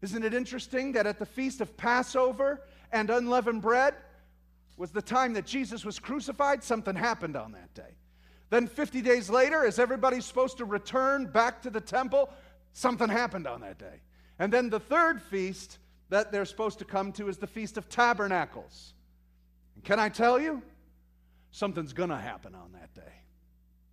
Isn't 0.00 0.24
it 0.24 0.32
interesting 0.32 0.92
that 0.92 1.06
at 1.06 1.18
the 1.18 1.26
feast 1.26 1.60
of 1.60 1.76
Passover 1.76 2.62
and 2.90 3.10
unleavened 3.10 3.60
bread 3.60 3.96
was 4.78 4.92
the 4.92 5.02
time 5.02 5.34
that 5.34 5.44
Jesus 5.44 5.84
was 5.84 5.98
crucified? 5.98 6.64
Something 6.64 6.96
happened 6.96 7.36
on 7.36 7.52
that 7.52 7.74
day. 7.74 7.98
Then 8.48 8.66
50 8.66 9.02
days 9.02 9.28
later, 9.28 9.66
as 9.66 9.78
everybody's 9.78 10.24
supposed 10.24 10.56
to 10.56 10.64
return 10.64 11.26
back 11.26 11.60
to 11.64 11.68
the 11.70 11.82
temple, 11.82 12.30
something 12.72 13.10
happened 13.10 13.46
on 13.46 13.60
that 13.60 13.76
day. 13.76 14.00
And 14.38 14.52
then 14.52 14.70
the 14.70 14.80
third 14.80 15.20
feast 15.22 15.78
that 16.08 16.30
they're 16.32 16.44
supposed 16.44 16.78
to 16.78 16.84
come 16.84 17.12
to 17.12 17.28
is 17.28 17.38
the 17.38 17.46
Feast 17.46 17.78
of 17.78 17.88
Tabernacles. 17.88 18.94
And 19.74 19.84
can 19.84 19.98
I 19.98 20.08
tell 20.08 20.40
you? 20.40 20.62
Something's 21.50 21.92
going 21.92 22.10
to 22.10 22.16
happen 22.16 22.54
on 22.54 22.72
that 22.72 22.94
day. 22.94 23.12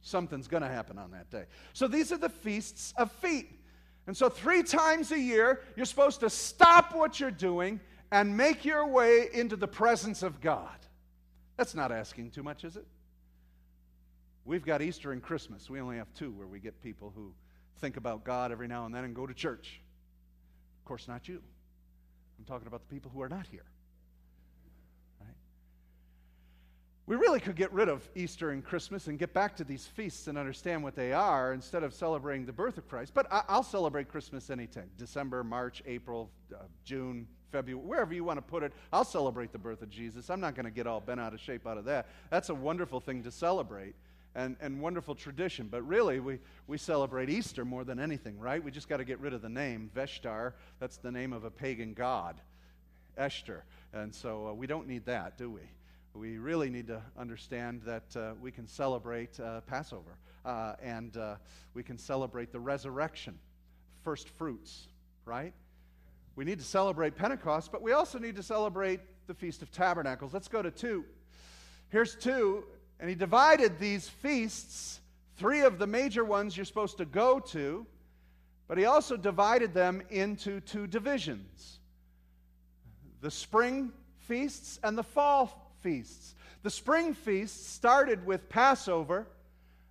Something's 0.01 0.47
going 0.47 0.63
to 0.63 0.69
happen 0.69 0.97
on 0.97 1.11
that 1.11 1.29
day. 1.29 1.45
So 1.73 1.87
these 1.87 2.11
are 2.11 2.17
the 2.17 2.29
feasts 2.29 2.93
of 2.97 3.11
feet. 3.11 3.59
And 4.07 4.17
so, 4.17 4.27
three 4.27 4.63
times 4.63 5.11
a 5.11 5.19
year, 5.19 5.61
you're 5.75 5.85
supposed 5.85 6.21
to 6.21 6.29
stop 6.29 6.95
what 6.95 7.19
you're 7.19 7.29
doing 7.29 7.79
and 8.11 8.35
make 8.35 8.65
your 8.65 8.87
way 8.87 9.27
into 9.33 9.55
the 9.55 9.67
presence 9.67 10.23
of 10.23 10.41
God. 10.41 10.75
That's 11.57 11.75
not 11.75 11.91
asking 11.91 12.31
too 12.31 12.41
much, 12.41 12.63
is 12.63 12.75
it? 12.75 12.87
We've 14.45 14.65
got 14.65 14.81
Easter 14.81 15.11
and 15.11 15.21
Christmas. 15.21 15.69
We 15.69 15.79
only 15.79 15.97
have 15.97 16.11
two 16.15 16.31
where 16.31 16.47
we 16.47 16.59
get 16.59 16.81
people 16.81 17.11
who 17.15 17.33
think 17.81 17.97
about 17.97 18.23
God 18.23 18.51
every 18.51 18.67
now 18.67 18.85
and 18.85 18.95
then 18.95 19.03
and 19.03 19.13
go 19.13 19.27
to 19.27 19.33
church 19.33 19.79
course, 20.89 21.07
not 21.07 21.27
you. 21.27 21.39
I'm 22.39 22.45
talking 22.45 22.67
about 22.67 22.81
the 22.81 22.91
people 22.91 23.11
who 23.13 23.21
are 23.21 23.29
not 23.29 23.45
here. 23.45 23.65
Right? 25.21 25.35
We 27.05 27.15
really 27.15 27.39
could 27.39 27.55
get 27.55 27.71
rid 27.71 27.89
of 27.89 28.09
Easter 28.15 28.49
and 28.49 28.65
Christmas 28.65 29.05
and 29.05 29.19
get 29.19 29.31
back 29.31 29.55
to 29.57 29.63
these 29.63 29.85
feasts 29.85 30.25
and 30.25 30.35
understand 30.35 30.81
what 30.81 30.95
they 30.95 31.13
are 31.13 31.53
instead 31.53 31.83
of 31.83 31.93
celebrating 31.93 32.47
the 32.47 32.53
birth 32.53 32.79
of 32.79 32.89
Christ. 32.89 33.13
But 33.13 33.27
I, 33.31 33.43
will 33.55 33.61
celebrate 33.61 34.09
Christmas 34.09 34.49
anytime 34.49 34.89
December, 34.97 35.43
March, 35.43 35.83
April, 35.85 36.31
uh, 36.51 36.63
June, 36.85 37.27
February, 37.51 37.85
wherever 37.87 38.11
you 38.11 38.23
want 38.23 38.37
to 38.37 38.41
put 38.41 38.63
it. 38.63 38.73
I'll 38.91 39.05
celebrate 39.05 39.51
the 39.51 39.59
birth 39.59 39.83
of 39.83 39.91
Jesus. 39.91 40.31
I'm 40.31 40.41
not 40.41 40.55
going 40.55 40.65
to 40.65 40.71
get 40.71 40.87
all 40.87 41.01
bent 41.01 41.19
out 41.19 41.35
of 41.35 41.39
shape 41.39 41.67
out 41.67 41.77
of 41.77 41.85
that. 41.85 42.07
That's 42.31 42.49
a 42.49 42.55
wonderful 42.55 42.99
thing 42.99 43.21
to 43.23 43.31
celebrate 43.31 43.93
and, 44.39 44.55
and 44.61 44.79
wonderful 44.79 45.15
tradition. 45.15 45.67
But 45.69 45.85
really, 45.85 46.19
we, 46.21 46.39
we 46.65 46.77
celebrate 46.77 47.29
Easter 47.29 47.65
more 47.65 47.83
than 47.83 47.99
anything, 47.99 48.39
right? 48.39 48.63
We 48.63 48.71
just 48.71 48.87
got 48.87 48.97
to 48.97 49.03
get 49.03 49.19
rid 49.19 49.33
of 49.33 49.41
the 49.41 49.49
name, 49.49 49.91
Ishtar. 49.95 50.55
That's 50.79 50.97
the 50.97 51.11
name 51.11 51.33
of 51.33 51.43
a 51.43 51.51
pagan 51.51 51.93
god, 51.93 52.39
Esther. 53.17 53.65
And 53.91 54.15
so 54.15 54.47
uh, 54.47 54.53
we 54.53 54.65
don't 54.65 54.87
need 54.87 55.05
that, 55.05 55.37
do 55.37 55.51
we? 55.51 55.61
We 56.13 56.37
really 56.37 56.69
need 56.69 56.87
to 56.87 57.01
understand 57.17 57.81
that 57.83 58.15
uh, 58.15 58.33
we 58.41 58.51
can 58.51 58.65
celebrate 58.65 59.37
uh, 59.39 59.61
Passover 59.61 60.17
uh, 60.45 60.75
and 60.81 61.17
uh, 61.17 61.35
we 61.73 61.83
can 61.83 61.97
celebrate 61.97 62.53
the 62.53 62.59
resurrection, 62.59 63.37
first 64.03 64.29
fruits, 64.29 64.87
right? 65.25 65.53
We 66.35 66.45
need 66.45 66.59
to 66.59 66.65
celebrate 66.65 67.15
Pentecost, 67.15 67.73
but 67.73 67.81
we 67.81 67.91
also 67.91 68.17
need 68.17 68.37
to 68.37 68.43
celebrate 68.43 69.01
the 69.27 69.33
Feast 69.33 69.61
of 69.61 69.71
Tabernacles. 69.71 70.33
Let's 70.33 70.47
go 70.47 70.61
to 70.61 70.71
two. 70.71 71.03
Here's 71.89 72.15
two 72.15 72.63
and 72.99 73.09
he 73.09 73.15
divided 73.15 73.79
these 73.79 74.07
feasts, 74.07 74.99
three 75.37 75.61
of 75.61 75.79
the 75.79 75.87
major 75.87 76.25
ones 76.25 76.57
you're 76.57 76.65
supposed 76.65 76.97
to 76.97 77.05
go 77.05 77.39
to, 77.39 77.85
but 78.67 78.77
he 78.77 78.85
also 78.85 79.17
divided 79.17 79.73
them 79.73 80.01
into 80.09 80.59
two 80.61 80.87
divisions 80.87 81.79
the 83.21 83.31
spring 83.31 83.91
feasts 84.19 84.79
and 84.83 84.97
the 84.97 85.03
fall 85.03 85.73
feasts. 85.81 86.35
The 86.63 86.69
spring 86.69 87.13
feasts 87.13 87.67
started 87.67 88.25
with 88.25 88.47
Passover, 88.47 89.27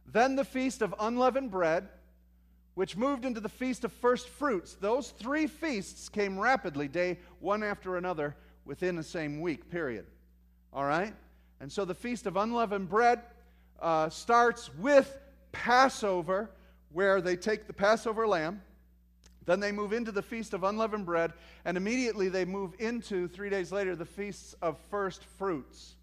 then 0.07 0.37
the 0.37 0.45
feast 0.45 0.81
of 0.81 0.95
unleavened 0.99 1.51
bread, 1.51 1.89
which 2.75 2.97
moved 2.97 3.25
into 3.25 3.41
the 3.41 3.49
feast 3.49 3.85
of 3.85 3.93
first 3.93 4.29
fruits. 4.29 4.77
Those 4.81 5.11
three 5.11 5.47
feasts 5.47 6.09
came 6.09 6.39
rapidly, 6.39 6.89
day 6.89 7.19
one 7.41 7.63
after 7.63 7.97
another, 7.97 8.35
within 8.65 8.97
the 8.97 9.03
same 9.03 9.41
week, 9.41 9.71
period. 9.71 10.07
All 10.73 10.85
right? 10.85 11.15
And 11.61 11.71
so 11.71 11.85
the 11.85 11.95
Feast 11.95 12.27
of 12.27 12.37
Unleavened 12.37 12.89
Bread 12.89 13.21
uh, 13.81 14.09
starts 14.11 14.71
with 14.77 15.19
Passover, 15.53 16.51
where 16.93 17.21
they 17.21 17.37
take 17.37 17.67
the 17.67 17.73
Passover 17.73 18.27
lamb. 18.27 18.63
Then 19.45 19.61
they 19.61 19.73
move 19.73 19.93
into 19.93 20.13
the 20.13 20.23
Feast 20.23 20.53
of 20.55 20.63
Unleavened 20.63 21.07
Bread, 21.07 21.33
and 21.65 21.77
immediately 21.77 22.29
they 22.29 22.45
move 22.45 22.75
into, 22.79 23.29
three 23.29 23.51
days 23.51 23.73
later, 23.73 23.97
the 23.97 24.05
Feasts 24.05 24.55
of 24.61 24.79
First 24.91 25.25
Fruits 25.39 25.95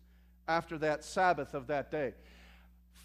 after 0.47 0.77
that 0.79 1.03
Sabbath 1.03 1.53
of 1.53 1.67
that 1.67 1.91
day. 1.91 2.13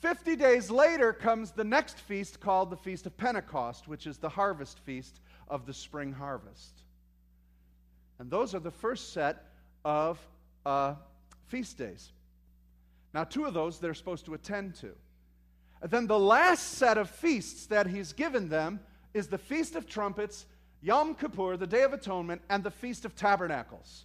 Fifty 0.00 0.35
days 0.35 0.71
later 0.71 1.12
comes 1.12 1.50
the 1.50 1.64
next 1.64 1.99
feast 1.99 2.40
called 2.40 2.71
the 2.71 2.76
Feast 2.76 3.04
of 3.04 3.16
Pentecost, 3.19 3.87
which 3.87 4.07
is 4.07 4.16
the 4.16 4.30
harvest 4.30 4.78
feast 4.78 5.21
of 5.47 5.66
the 5.66 5.75
spring 5.75 6.11
harvest. 6.11 6.73
And 8.19 8.30
those 8.30 8.54
are 8.54 8.61
the 8.61 8.71
first 8.71 9.12
set 9.12 9.45
of 9.85 10.19
uh, 10.64 10.95
feast 11.49 11.76
days. 11.76 12.12
Now, 13.12 13.25
two 13.25 13.45
of 13.45 13.55
those 13.55 13.79
they're 13.79 13.95
supposed 13.95 14.25
to 14.26 14.35
attend 14.35 14.75
to. 14.76 14.93
And 15.83 15.90
then 15.90 16.07
the 16.07 16.19
last 16.19 16.75
set 16.75 16.99
of 16.99 17.09
feasts 17.09 17.67
that 17.67 17.87
he's 17.87 18.12
given 18.12 18.49
them 18.49 18.81
is 19.14 19.29
the 19.29 19.38
Feast 19.38 19.76
of 19.76 19.87
Trumpets, 19.87 20.47
Yom 20.83 21.14
Kippur, 21.14 21.57
the 21.57 21.67
Day 21.67 21.83
of 21.83 21.93
Atonement, 21.93 22.43
and 22.49 22.62
the 22.62 22.71
Feast 22.71 23.05
of 23.05 23.17
Tabernacles. 23.17 24.05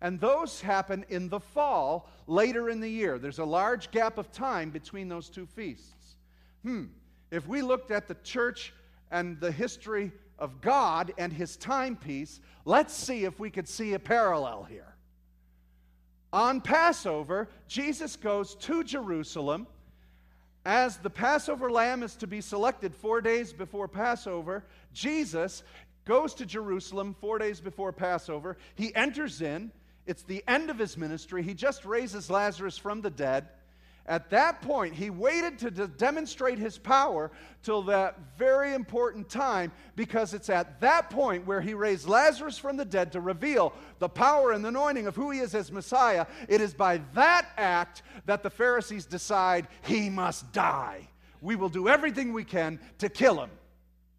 And 0.00 0.20
those 0.20 0.60
happen 0.60 1.04
in 1.08 1.28
the 1.28 1.38
fall, 1.38 2.08
later 2.26 2.68
in 2.68 2.80
the 2.80 2.88
year. 2.88 3.18
There's 3.18 3.38
a 3.38 3.44
large 3.44 3.90
gap 3.92 4.18
of 4.18 4.32
time 4.32 4.70
between 4.70 5.08
those 5.08 5.28
two 5.28 5.46
feasts. 5.46 6.16
Hmm. 6.62 6.86
If 7.30 7.46
we 7.46 7.62
looked 7.62 7.90
at 7.90 8.08
the 8.08 8.16
church 8.24 8.74
and 9.10 9.40
the 9.40 9.52
history 9.52 10.12
of 10.38 10.60
God 10.60 11.12
and 11.18 11.32
his 11.32 11.56
timepiece, 11.56 12.40
let's 12.64 12.92
see 12.92 13.24
if 13.24 13.38
we 13.38 13.48
could 13.48 13.68
see 13.68 13.94
a 13.94 13.98
parallel 13.98 14.64
here. 14.64 14.91
On 16.32 16.60
Passover, 16.60 17.48
Jesus 17.68 18.16
goes 18.16 18.54
to 18.56 18.82
Jerusalem. 18.82 19.66
As 20.64 20.96
the 20.98 21.10
Passover 21.10 21.70
lamb 21.70 22.02
is 22.02 22.14
to 22.16 22.26
be 22.26 22.40
selected 22.40 22.94
four 22.94 23.20
days 23.20 23.52
before 23.52 23.88
Passover, 23.88 24.64
Jesus 24.94 25.62
goes 26.04 26.34
to 26.34 26.46
Jerusalem 26.46 27.14
four 27.20 27.38
days 27.38 27.60
before 27.60 27.92
Passover. 27.92 28.56
He 28.74 28.94
enters 28.94 29.42
in. 29.42 29.72
It's 30.06 30.22
the 30.22 30.42
end 30.48 30.70
of 30.70 30.78
his 30.78 30.96
ministry. 30.96 31.42
He 31.42 31.54
just 31.54 31.84
raises 31.84 32.30
Lazarus 32.30 32.78
from 32.78 33.02
the 33.02 33.10
dead. 33.10 33.48
At 34.06 34.30
that 34.30 34.62
point, 34.62 34.94
he 34.94 35.10
waited 35.10 35.58
to 35.60 35.70
de- 35.70 35.86
demonstrate 35.86 36.58
his 36.58 36.76
power 36.76 37.30
till 37.62 37.82
that 37.82 38.18
very 38.36 38.74
important 38.74 39.28
time 39.28 39.70
because 39.94 40.34
it's 40.34 40.50
at 40.50 40.80
that 40.80 41.08
point 41.08 41.46
where 41.46 41.60
he 41.60 41.72
raised 41.74 42.08
Lazarus 42.08 42.58
from 42.58 42.76
the 42.76 42.84
dead 42.84 43.12
to 43.12 43.20
reveal 43.20 43.72
the 44.00 44.08
power 44.08 44.50
and 44.52 44.64
the 44.64 44.70
anointing 44.70 45.06
of 45.06 45.14
who 45.14 45.30
he 45.30 45.38
is 45.38 45.54
as 45.54 45.70
Messiah. 45.70 46.26
It 46.48 46.60
is 46.60 46.74
by 46.74 47.00
that 47.14 47.46
act 47.56 48.02
that 48.26 48.42
the 48.42 48.50
Pharisees 48.50 49.06
decide 49.06 49.68
he 49.82 50.10
must 50.10 50.52
die. 50.52 51.08
We 51.40 51.54
will 51.54 51.68
do 51.68 51.88
everything 51.88 52.32
we 52.32 52.44
can 52.44 52.80
to 52.98 53.08
kill 53.08 53.40
him. 53.40 53.50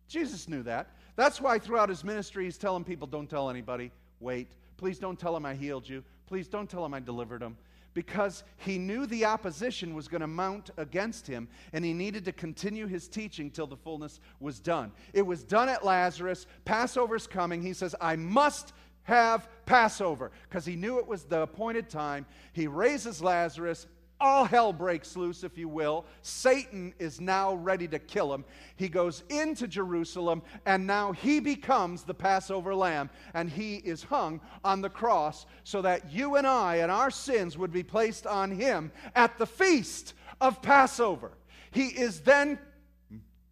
Jesus 0.07 0.47
knew 0.47 0.63
that. 0.63 0.91
That's 1.17 1.41
why 1.41 1.59
throughout 1.59 1.89
his 1.89 2.05
ministry, 2.05 2.45
he's 2.45 2.57
telling 2.57 2.85
people 2.85 3.05
don't 3.05 3.29
tell 3.29 3.49
anybody, 3.49 3.91
wait. 4.21 4.47
Please 4.77 4.97
don't 4.97 5.19
tell 5.19 5.35
him 5.35 5.45
I 5.45 5.55
healed 5.55 5.87
you. 5.87 6.03
Please 6.25 6.47
don't 6.47 6.69
tell 6.69 6.85
him 6.85 6.93
I 6.93 6.99
delivered 7.01 7.41
him 7.41 7.57
because 7.93 8.43
he 8.57 8.77
knew 8.77 9.05
the 9.05 9.25
opposition 9.25 9.93
was 9.93 10.07
going 10.07 10.21
to 10.21 10.27
mount 10.27 10.71
against 10.77 11.27
him 11.27 11.47
and 11.73 11.83
he 11.85 11.93
needed 11.93 12.25
to 12.25 12.31
continue 12.31 12.87
his 12.87 13.07
teaching 13.07 13.51
till 13.51 13.67
the 13.67 13.77
fullness 13.77 14.19
was 14.39 14.59
done. 14.59 14.91
It 15.13 15.21
was 15.21 15.43
done 15.43 15.69
at 15.69 15.85
Lazarus. 15.85 16.47
Passover's 16.65 17.27
coming. 17.27 17.61
He 17.61 17.73
says, 17.73 17.95
I 18.01 18.15
must 18.15 18.73
have 19.03 19.47
Passover 19.65 20.31
because 20.49 20.65
he 20.65 20.75
knew 20.75 20.97
it 20.97 21.07
was 21.07 21.23
the 21.23 21.41
appointed 21.41 21.89
time. 21.89 22.25
He 22.53 22.67
raises 22.67 23.21
Lazarus 23.21 23.87
all 24.23 24.45
hell 24.45 24.71
breaks 24.71 25.17
loose, 25.17 25.43
if 25.43 25.57
you 25.57 25.67
will. 25.67 26.05
Satan 26.21 26.93
is 26.97 27.19
now 27.19 27.55
ready 27.55 27.89
to 27.89 27.99
kill 27.99 28.33
him. 28.33 28.45
He 28.77 28.87
goes 28.87 29.21
into 29.29 29.67
Jerusalem, 29.67 30.41
and 30.65 30.87
now 30.87 31.11
he 31.11 31.41
becomes 31.41 32.03
the 32.03 32.13
Passover 32.13 32.73
lamb, 32.73 33.09
and 33.33 33.49
he 33.49 33.75
is 33.75 34.01
hung 34.01 34.39
on 34.63 34.79
the 34.81 34.89
cross 34.89 35.45
so 35.65 35.81
that 35.81 36.09
you 36.11 36.37
and 36.37 36.47
I 36.47 36.77
and 36.77 36.89
our 36.89 37.11
sins 37.11 37.57
would 37.57 37.73
be 37.73 37.83
placed 37.83 38.25
on 38.25 38.49
him 38.49 38.93
at 39.13 39.37
the 39.37 39.45
feast 39.45 40.13
of 40.39 40.61
Passover. 40.61 41.33
He 41.71 41.87
is 41.87 42.21
then 42.21 42.57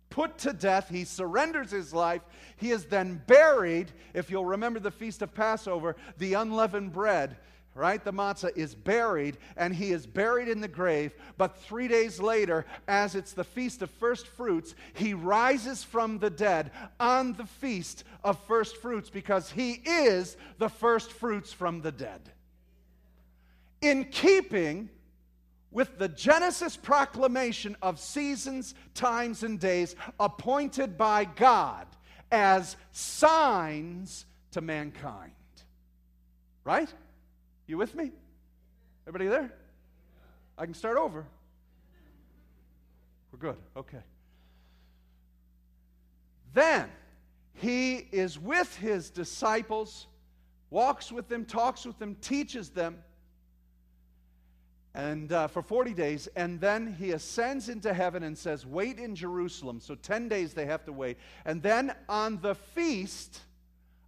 put 0.10 0.38
to 0.40 0.54
death. 0.54 0.88
He 0.90 1.04
surrenders 1.04 1.72
his 1.72 1.94
life. 1.94 2.22
He 2.56 2.72
is 2.72 2.86
then 2.86 3.22
buried. 3.28 3.92
If 4.14 4.30
you'll 4.30 4.46
remember 4.46 4.80
the 4.80 4.92
feast 4.92 5.22
of 5.22 5.34
Passover, 5.34 5.98
the 6.18 6.36
unleavened 6.36 6.94
bread 6.94 7.36
right? 7.74 8.04
The 8.04 8.12
matzah 8.12 8.56
is 8.56 8.76
buried, 8.76 9.38
and 9.56 9.74
he 9.74 9.92
is 9.92 10.06
buried 10.06 10.48
in 10.50 10.62
the 10.62 10.68
grave. 10.68 11.14
But 11.38 11.58
three 11.58 11.88
days 11.88 12.20
later, 12.20 12.66
as 12.88 13.16
it's 13.16 13.34
the 13.34 13.44
feast 13.44 13.82
of 13.82 13.90
first 13.92 14.28
fruits, 14.28 14.76
he 14.94 15.14
rises 15.14 15.84
from 15.84 16.20
the 16.20 16.30
dead 16.30 16.72
on 17.00 17.34
the 17.34 17.46
feast 17.46 18.04
of 18.24 18.38
first 18.46 18.78
fruits 18.78 19.10
because 19.10 19.52
he 19.52 19.82
is 19.86 20.36
the 20.58 20.70
first 20.70 21.12
fruits 21.12 21.54
from 21.54 21.82
the 21.82 21.92
dead. 21.92 22.22
In 23.82 24.06
keeping 24.06 24.90
with 25.72 25.98
the 25.98 26.10
Genesis 26.10 26.76
proclamation 26.76 27.78
of 27.82 28.00
seasons, 28.00 28.76
times, 28.94 29.44
and 29.44 29.60
days 29.60 29.96
appointed 30.20 30.98
by 30.98 31.24
God 31.24 31.88
as 32.32 32.76
signs 32.92 34.26
to 34.52 34.60
mankind. 34.62 35.32
Right? 36.66 36.94
You 37.68 37.78
with 37.78 37.96
me? 37.96 38.12
Everybody 39.08 39.30
there? 39.30 39.54
I 40.58 40.66
can 40.66 40.74
start 40.74 40.98
over. 40.98 41.26
We're 43.32 43.40
good. 43.40 43.58
Okay. 43.76 44.02
Then 46.54 46.90
he 47.54 48.08
is 48.12 48.38
with 48.38 48.76
his 48.78 49.10
disciples, 49.10 50.08
walks 50.70 51.12
with 51.12 51.30
them, 51.30 51.46
talks 51.46 51.86
with 51.86 51.98
them, 51.98 52.16
teaches 52.22 52.70
them, 52.70 53.04
and 54.94 55.32
uh, 55.32 55.48
for 55.48 55.62
40 55.62 55.94
days, 55.94 56.28
and 56.36 56.60
then 56.60 56.96
he 57.00 57.12
ascends 57.12 57.70
into 57.70 57.94
heaven 57.94 58.24
and 58.24 58.38
says, 58.38 58.66
Wait 58.66 59.00
in 59.00 59.16
Jerusalem. 59.16 59.80
So 59.80 59.96
10 59.96 60.28
days 60.28 60.54
they 60.54 60.66
have 60.66 60.84
to 60.86 60.92
wait. 60.92 61.18
And 61.46 61.64
then 61.64 61.96
on 62.10 62.42
the 62.42 62.56
feast 62.56 63.40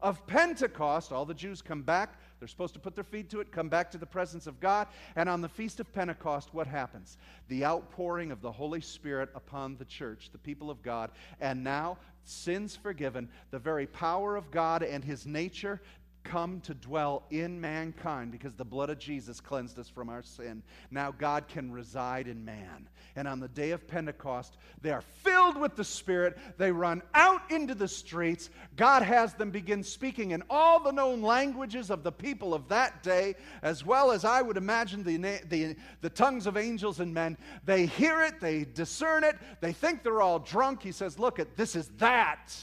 of 0.02 0.28
Pentecost, 0.28 1.14
all 1.14 1.24
the 1.24 1.34
Jews 1.34 1.62
come 1.62 1.84
back 1.84 2.20
they're 2.44 2.50
supposed 2.50 2.74
to 2.74 2.80
put 2.82 2.94
their 2.94 3.06
feet 3.06 3.30
to 3.30 3.40
it, 3.40 3.54
come 3.54 3.70
back 3.70 3.90
to 3.92 3.98
the 3.98 4.06
presence 4.06 4.48
of 4.48 4.60
God. 4.60 4.90
And 5.16 5.30
on 5.30 5.40
the 5.40 5.48
Feast 5.48 5.80
of 5.80 5.94
Pentecost, 5.94 6.54
what 6.54 6.68
happens? 6.68 7.18
The 7.48 7.64
outpouring 7.64 8.34
of 8.34 8.42
the 8.42 8.52
Holy 8.52 8.82
Spirit 8.82 9.30
upon 9.34 9.78
the 9.78 9.86
church, 9.86 10.30
the 10.34 10.38
people 10.38 10.70
of 10.70 10.84
God. 10.84 11.12
And 11.40 11.64
now, 11.64 12.00
sins 12.26 12.76
forgiven, 12.76 13.30
the 13.52 13.60
very 13.60 13.88
power 13.88 14.36
of 14.36 14.52
God 14.52 14.84
and 14.84 15.06
His 15.06 15.26
nature 15.26 15.82
come 16.24 16.62
to 16.62 16.74
dwell 16.74 17.24
in 17.30 17.60
mankind 17.60 18.32
because 18.32 18.54
the 18.56 18.66
blood 18.66 18.90
of 18.90 19.00
Jesus 19.00 19.40
cleansed 19.40 19.78
us 19.78 19.90
from 19.90 20.10
our 20.10 20.24
sin. 20.24 20.64
Now 20.92 21.12
God 21.12 21.48
can 21.48 21.72
reside 21.72 22.28
in 22.28 22.44
man. 22.46 22.88
And 23.16 23.28
on 23.28 23.40
the 23.40 23.48
day 23.48 23.72
of 23.72 23.88
Pentecost, 23.88 24.58
they 24.82 24.92
are 24.92 25.02
filled 25.02 25.58
with 25.58 25.76
the 25.76 25.84
Spirit. 25.84 26.38
They 26.58 26.72
run 26.72 27.04
out 27.14 27.52
into 27.52 27.76
the 27.76 27.88
streets. 27.88 28.50
God 28.76 29.04
has 29.04 29.34
them 29.36 29.52
begin 29.52 29.84
speaking 29.84 30.32
in 30.32 30.44
all 30.50 30.80
the 30.80 30.92
known 30.92 31.22
languages 31.22 31.92
of 31.92 32.04
the 32.04 32.12
people 32.12 32.54
of 32.54 32.68
that 32.70 33.04
day, 33.04 33.36
as 33.62 33.86
well 33.86 34.12
as 34.12 34.26
I 34.26 34.42
would 34.42 34.58
imagine 34.58 35.04
the, 35.04 35.18
the, 35.48 35.76
the 36.02 36.10
tongues 36.10 36.48
of 36.48 36.58
angels 36.58 37.00
and 37.00 37.14
men. 37.14 37.38
They 37.66 37.86
hear 37.86 38.22
it, 38.24 38.40
they 38.40 38.66
discern 38.66 39.24
it, 39.24 39.36
they 39.62 39.74
think 39.74 40.04
they're 40.04 40.22
all 40.22 40.40
drunk. 40.40 40.82
He 40.82 40.92
says, 40.92 41.20
Look, 41.20 41.40
at 41.40 41.56
this 41.56 41.76
is 41.76 41.90
that. 41.98 42.54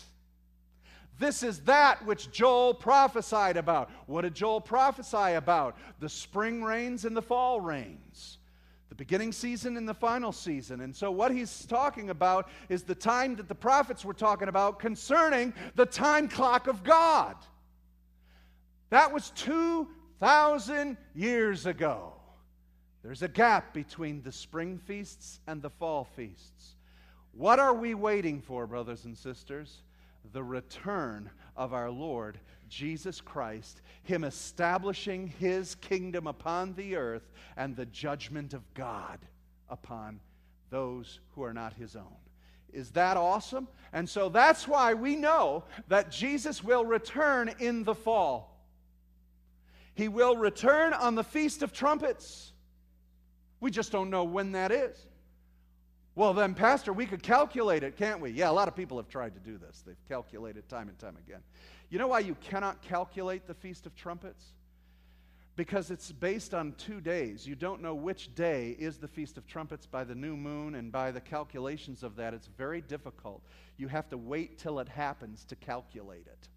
This 1.21 1.43
is 1.43 1.61
that 1.65 2.05
which 2.07 2.31
Joel 2.33 2.73
prophesied 2.73 3.59
about. 3.59 3.91
What 4.07 4.23
did 4.23 4.35
Joel 4.35 4.59
prophesy 4.59 5.35
about? 5.35 5.77
The 6.01 6.09
spring 6.09 6.65
rains 6.65 7.05
and 7.05 7.15
the 7.15 7.21
fall 7.21 7.61
rains. 7.61 8.39
The 8.89 8.95
beginning 8.95 9.33
season 9.33 9.77
and 9.77 9.87
the 9.87 9.93
final 9.93 10.33
season. 10.33 10.81
And 10.81 10.97
so, 10.97 11.11
what 11.11 11.31
he's 11.31 11.67
talking 11.67 12.09
about 12.09 12.49
is 12.71 12.85
the 12.85 12.95
time 12.95 13.37
that 13.37 13.49
the 13.49 13.55
prophets 13.55 14.03
were 14.03 14.15
talking 14.15 14.49
about 14.49 14.79
concerning 14.79 15.53
the 15.75 15.85
time 15.85 16.27
clock 16.27 16.69
of 16.69 16.83
God. 16.83 17.37
That 18.89 19.13
was 19.13 19.29
2,000 19.37 20.97
years 21.15 21.67
ago. 21.67 22.15
There's 23.03 23.21
a 23.21 23.29
gap 23.29 23.75
between 23.75 24.23
the 24.23 24.33
spring 24.33 24.79
feasts 24.79 25.41
and 25.47 25.61
the 25.61 25.71
fall 25.71 26.05
feasts. 26.17 26.77
What 27.33 27.59
are 27.59 27.75
we 27.75 27.93
waiting 27.93 28.41
for, 28.41 28.67
brothers 28.67 29.05
and 29.05 29.17
sisters? 29.17 29.83
The 30.33 30.43
return 30.43 31.31
of 31.57 31.73
our 31.73 31.91
Lord 31.91 32.39
Jesus 32.69 33.21
Christ, 33.21 33.83
Him 34.03 34.25
establishing 34.25 35.27
His 35.27 35.75
kingdom 35.75 36.27
upon 36.27 36.75
the 36.75 36.97
earth, 36.97 37.33
and 37.57 37.75
the 37.75 37.87
judgment 37.87 38.55
of 38.55 38.63
God 38.75 39.19
upon 39.69 40.21
those 40.71 41.21
who 41.35 41.43
are 41.43 41.55
not 41.55 41.75
His 41.75 41.97
own. 41.97 42.17
Is 42.73 42.93
that 42.93 43.17
awesome? 43.17 43.67
And 43.93 44.09
so 44.09 44.29
that's 44.29 44.69
why 44.69 44.95
we 44.95 45.17
know 45.17 45.65
that 45.89 46.13
Jesus 46.13 46.63
will 46.63 46.85
return 46.85 47.53
in 47.59 47.83
the 47.83 47.95
fall. 47.95 48.65
He 49.95 50.09
will 50.09 50.37
return 50.37 50.93
on 50.95 51.17
the 51.17 51.25
Feast 51.25 51.63
of 51.63 51.73
Trumpets. 51.73 52.53
We 53.61 53.71
just 53.71 53.93
don't 53.93 54.11
know 54.11 54.25
when 54.25 54.53
that 54.53 54.71
is. 54.73 54.97
Well, 56.15 56.35
then, 56.35 56.55
Pastor, 56.55 56.93
we 56.93 57.07
could 57.07 57.23
calculate 57.23 57.83
it, 57.83 57.97
can't 57.97 58.21
we? 58.21 58.31
Yeah, 58.31 58.51
a 58.51 58.53
lot 58.53 58.69
of 58.69 58.75
people 58.75 58.97
have 58.97 59.09
tried 59.09 59.35
to 59.35 59.41
do 59.41 59.59
this. 59.59 59.83
They've 59.87 59.97
calculated 60.09 60.69
time 60.69 60.89
and 60.89 60.99
time 60.99 61.17
again. 61.27 61.41
You 61.89 61.99
know 61.99 62.09
why 62.09 62.21
you 62.21 62.37
cannot 62.41 62.83
calculate 62.83 63.47
the 63.47 63.55
Feast 63.55 63.87
of 63.87 63.95
Trumpets? 63.95 64.45
Because 65.57 65.91
it's 65.91 66.11
based 66.11 66.55
on 66.55 66.73
two 66.73 67.01
days. 67.01 67.47
You 67.47 67.55
don't 67.55 67.83
know 67.83 67.95
which 67.95 68.35
day 68.35 68.77
is 68.79 68.99
the 68.99 69.09
Feast 69.09 69.39
of 69.39 69.47
Trumpets 69.47 69.87
by 69.87 70.05
the 70.05 70.15
new 70.15 70.37
moon, 70.37 70.75
and 70.75 70.91
by 70.91 71.11
the 71.11 71.21
calculations 71.21 72.03
of 72.03 72.17
that, 72.17 72.35
it's 72.35 72.49
very 72.59 72.81
difficult. 72.81 73.43
You 73.77 73.89
have 73.89 74.09
to 74.11 74.19
wait 74.19 74.59
till 74.59 74.79
it 74.81 74.89
happens 74.89 75.45
to 75.47 75.57
calculate 75.57 76.27
it. 76.27 76.49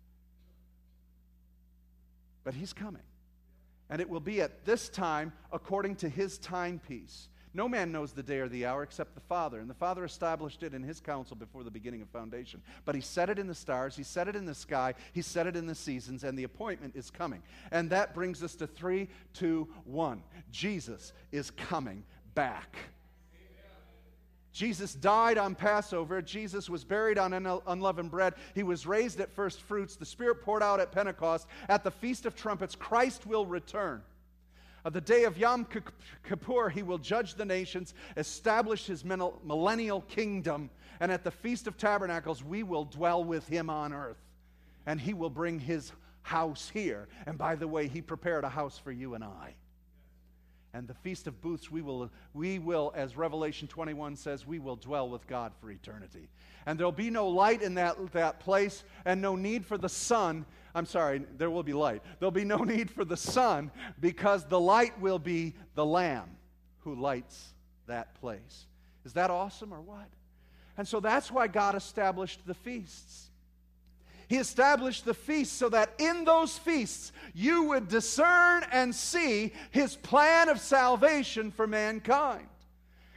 But 2.44 2.54
he's 2.54 2.74
coming. 2.74 3.04
And 3.90 4.02
it 4.02 4.10
will 4.10 4.20
be 4.20 4.42
at 4.42 4.66
this 4.66 4.90
time 4.90 5.34
according 5.52 5.98
to 5.98 6.10
his 6.10 6.38
timepiece. 6.38 7.28
No 7.56 7.70
man 7.70 7.92
knows 7.92 8.14
the 8.14 8.24
day 8.24 8.40
or 8.40 8.50
the 8.50 8.66
hour 8.66 8.82
except 8.82 9.14
the 9.14 9.22
Father. 9.22 9.60
And 9.60 9.70
the 9.70 9.76
Father 9.76 10.04
established 10.04 10.64
it 10.64 10.74
in 10.74 10.82
his 10.82 11.00
counsel 11.00 11.36
before 11.36 11.64
the 11.64 11.70
beginning 11.70 12.02
of 12.02 12.10
foundation. 12.10 12.62
But 12.84 12.96
he 12.96 13.02
set 13.02 13.30
it 13.30 13.38
in 13.38 13.48
the 13.48 13.54
stars, 13.54 13.96
he 13.96 14.04
set 14.04 14.28
it 14.28 14.36
in 14.36 14.46
the 14.46 14.56
sky, 14.56 14.96
he 15.14 15.22
set 15.22 15.46
it 15.46 15.56
in 15.56 15.68
the 15.68 15.76
seasons, 15.76 16.24
and 16.24 16.38
the 16.38 16.46
appointment 16.46 16.96
is 16.96 17.12
coming. 17.12 17.44
And 17.72 17.90
that 17.92 18.16
brings 18.16 18.42
us 18.42 18.56
to 18.56 18.68
three, 18.68 19.08
two, 19.34 19.68
one. 19.86 20.24
Jesus 20.52 21.14
is 21.32 21.52
coming 21.52 22.04
back. 22.34 22.76
Jesus 24.52 24.94
died 24.94 25.40
on 25.40 25.56
Passover. 25.56 26.22
Jesus 26.22 26.70
was 26.70 26.84
buried 26.84 27.18
on 27.18 27.34
unleavened 27.66 28.12
bread. 28.12 28.36
He 28.54 28.62
was 28.62 28.86
raised 28.86 29.20
at 29.20 29.32
first 29.32 29.62
fruits. 29.62 29.96
The 29.96 30.06
Spirit 30.06 30.44
poured 30.44 30.62
out 30.62 30.80
at 30.80 30.92
Pentecost. 30.92 31.48
At 31.68 31.84
the 31.84 31.90
Feast 31.90 32.28
of 32.28 32.36
Trumpets, 32.36 32.76
Christ 32.76 33.26
will 33.26 33.48
return. 33.48 34.04
On 34.86 34.92
the 34.92 35.02
day 35.02 35.24
of 35.24 35.38
Yom 35.38 35.66
Kippur, 36.28 36.70
he 36.70 36.84
will 36.84 36.98
judge 36.98 37.36
the 37.36 37.46
nations, 37.46 37.94
establish 38.18 38.86
his 38.86 39.06
millennial 39.06 40.02
kingdom, 40.02 40.70
and 41.00 41.12
at 41.12 41.24
the 41.24 41.32
Feast 41.32 41.68
of 41.68 41.78
Tabernacles, 41.78 42.44
we 42.44 42.64
will 42.64 42.86
dwell 42.86 43.24
with 43.24 43.48
him 43.48 43.70
on 43.70 43.94
earth. 43.94 44.18
And 44.86 45.00
he 45.00 45.14
will 45.14 45.30
bring 45.30 45.60
his 45.60 45.94
house 46.22 46.70
here. 46.74 47.08
And 47.26 47.38
by 47.38 47.56
the 47.56 47.68
way, 47.68 47.88
he 47.88 48.02
prepared 48.02 48.44
a 48.44 48.50
house 48.50 48.78
for 48.78 48.92
you 48.92 49.16
and 49.16 49.24
I. 49.24 49.56
And 50.74 50.88
the 50.88 50.94
Feast 50.96 51.28
of 51.28 51.40
Booths, 51.42 51.70
we 51.70 51.82
will, 51.82 52.10
we 52.34 52.58
will, 52.58 52.92
as 52.96 53.16
Revelation 53.16 53.68
21 53.68 54.16
says, 54.16 54.48
we 54.48 54.58
will 54.58 54.76
dwell 54.76 55.08
with 55.08 55.28
God 55.28 55.52
for 55.62 55.70
eternity. 55.70 56.28
And 56.66 56.80
there'll 56.80 56.92
be 56.92 57.12
no 57.12 57.28
light 57.28 57.62
in 57.62 57.76
that, 57.76 58.12
that 58.14 58.40
place 58.40 58.84
and 59.06 59.22
no 59.22 59.36
need 59.36 59.66
for 59.66 59.78
the 59.78 59.90
sun 59.90 60.46
I'm 60.76 60.86
sorry, 60.86 61.24
there 61.38 61.52
will 61.52 61.64
be 61.64 61.74
light. 61.74 62.02
There'll 62.20 62.32
be 62.32 62.46
no 62.46 62.58
need 62.64 62.90
for 62.90 63.06
the 63.06 63.18
sun 63.18 63.72
because 64.00 64.46
the 64.46 64.60
light 64.60 65.00
will 65.00 65.20
be 65.20 65.54
the 65.76 65.86
Lamb 65.86 66.30
who 66.80 66.96
lights 66.96 67.54
that 67.88 68.16
place. 68.16 68.66
Is 69.06 69.14
that 69.14 69.30
awesome 69.30 69.74
or 69.74 69.82
what? 69.82 70.08
And 70.78 70.88
so 70.88 71.00
that's 71.00 71.32
why 71.32 71.48
God 71.48 71.76
established 71.76 72.46
the 72.48 72.54
feasts. 72.54 73.30
He 74.34 74.40
established 74.40 75.06
the 75.06 75.14
feasts 75.14 75.56
so 75.56 75.70
that 75.70 75.94
in 76.00 76.26
those 76.26 76.58
feasts 76.58 77.12
you 77.36 77.66
would 77.66 77.88
discern 77.88 78.66
and 78.72 78.96
see 78.96 79.54
His 79.70 79.96
plan 79.96 80.50
of 80.50 80.60
salvation 80.60 81.52
for 81.52 81.68
mankind. 81.68 82.48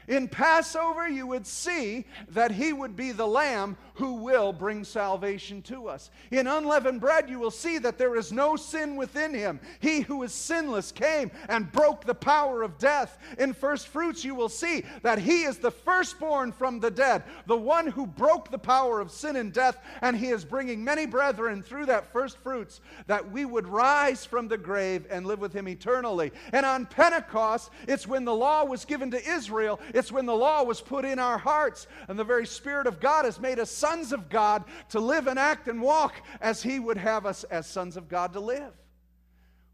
In 0.08 0.28
Passover, 0.28 1.08
you 1.08 1.26
would 1.26 1.46
see 1.46 2.04
that 2.28 2.52
he 2.52 2.72
would 2.72 2.94
be 2.94 3.12
the 3.12 3.26
lamb 3.26 3.76
who 3.94 4.14
will 4.14 4.52
bring 4.52 4.84
salvation 4.84 5.62
to 5.62 5.88
us. 5.88 6.10
In 6.30 6.46
unleavened 6.46 7.00
bread, 7.00 7.28
you 7.30 7.38
will 7.38 7.50
see 7.50 7.78
that 7.78 7.98
there 7.98 8.16
is 8.16 8.30
no 8.30 8.56
sin 8.56 8.94
within 8.94 9.32
him. 9.32 9.58
He 9.80 10.00
who 10.00 10.22
is 10.22 10.32
sinless 10.32 10.92
came 10.92 11.30
and 11.48 11.72
broke 11.72 12.04
the 12.04 12.14
power 12.14 12.62
of 12.62 12.78
death. 12.78 13.18
In 13.38 13.54
first 13.54 13.88
fruits, 13.88 14.24
you 14.24 14.34
will 14.34 14.50
see 14.50 14.84
that 15.02 15.18
he 15.18 15.42
is 15.42 15.58
the 15.58 15.70
firstborn 15.70 16.52
from 16.52 16.78
the 16.78 16.90
dead, 16.90 17.24
the 17.46 17.56
one 17.56 17.86
who 17.86 18.06
broke 18.06 18.50
the 18.50 18.58
power 18.58 19.00
of 19.00 19.10
sin 19.10 19.36
and 19.36 19.52
death, 19.52 19.78
and 20.02 20.16
he 20.16 20.28
is 20.28 20.44
bringing 20.44 20.84
many 20.84 21.06
brethren 21.06 21.62
through 21.62 21.86
that 21.86 22.12
first 22.12 22.36
fruits 22.38 22.80
that 23.06 23.30
we 23.30 23.44
would 23.44 23.66
rise 23.66 24.24
from 24.24 24.46
the 24.46 24.58
grave 24.58 25.06
and 25.10 25.26
live 25.26 25.40
with 25.40 25.52
him 25.52 25.68
eternally. 25.68 26.32
And 26.52 26.66
on 26.66 26.86
Pentecost, 26.86 27.70
it's 27.88 28.06
when 28.06 28.24
the 28.24 28.34
law 28.34 28.64
was 28.64 28.84
given 28.84 29.10
to 29.12 29.28
Israel, 29.28 29.80
it's 29.96 30.12
when 30.12 30.26
the 30.26 30.36
law 30.36 30.62
was 30.62 30.82
put 30.82 31.06
in 31.06 31.18
our 31.18 31.38
hearts, 31.38 31.86
and 32.06 32.18
the 32.18 32.24
very 32.24 32.46
Spirit 32.46 32.86
of 32.86 33.00
God 33.00 33.24
has 33.24 33.40
made 33.40 33.58
us 33.58 33.70
sons 33.70 34.12
of 34.12 34.28
God 34.28 34.64
to 34.90 35.00
live 35.00 35.26
and 35.26 35.38
act 35.38 35.68
and 35.68 35.80
walk 35.80 36.14
as 36.42 36.62
He 36.62 36.78
would 36.78 36.98
have 36.98 37.24
us 37.24 37.44
as 37.44 37.66
sons 37.66 37.96
of 37.96 38.06
God 38.06 38.34
to 38.34 38.40
live. 38.40 38.74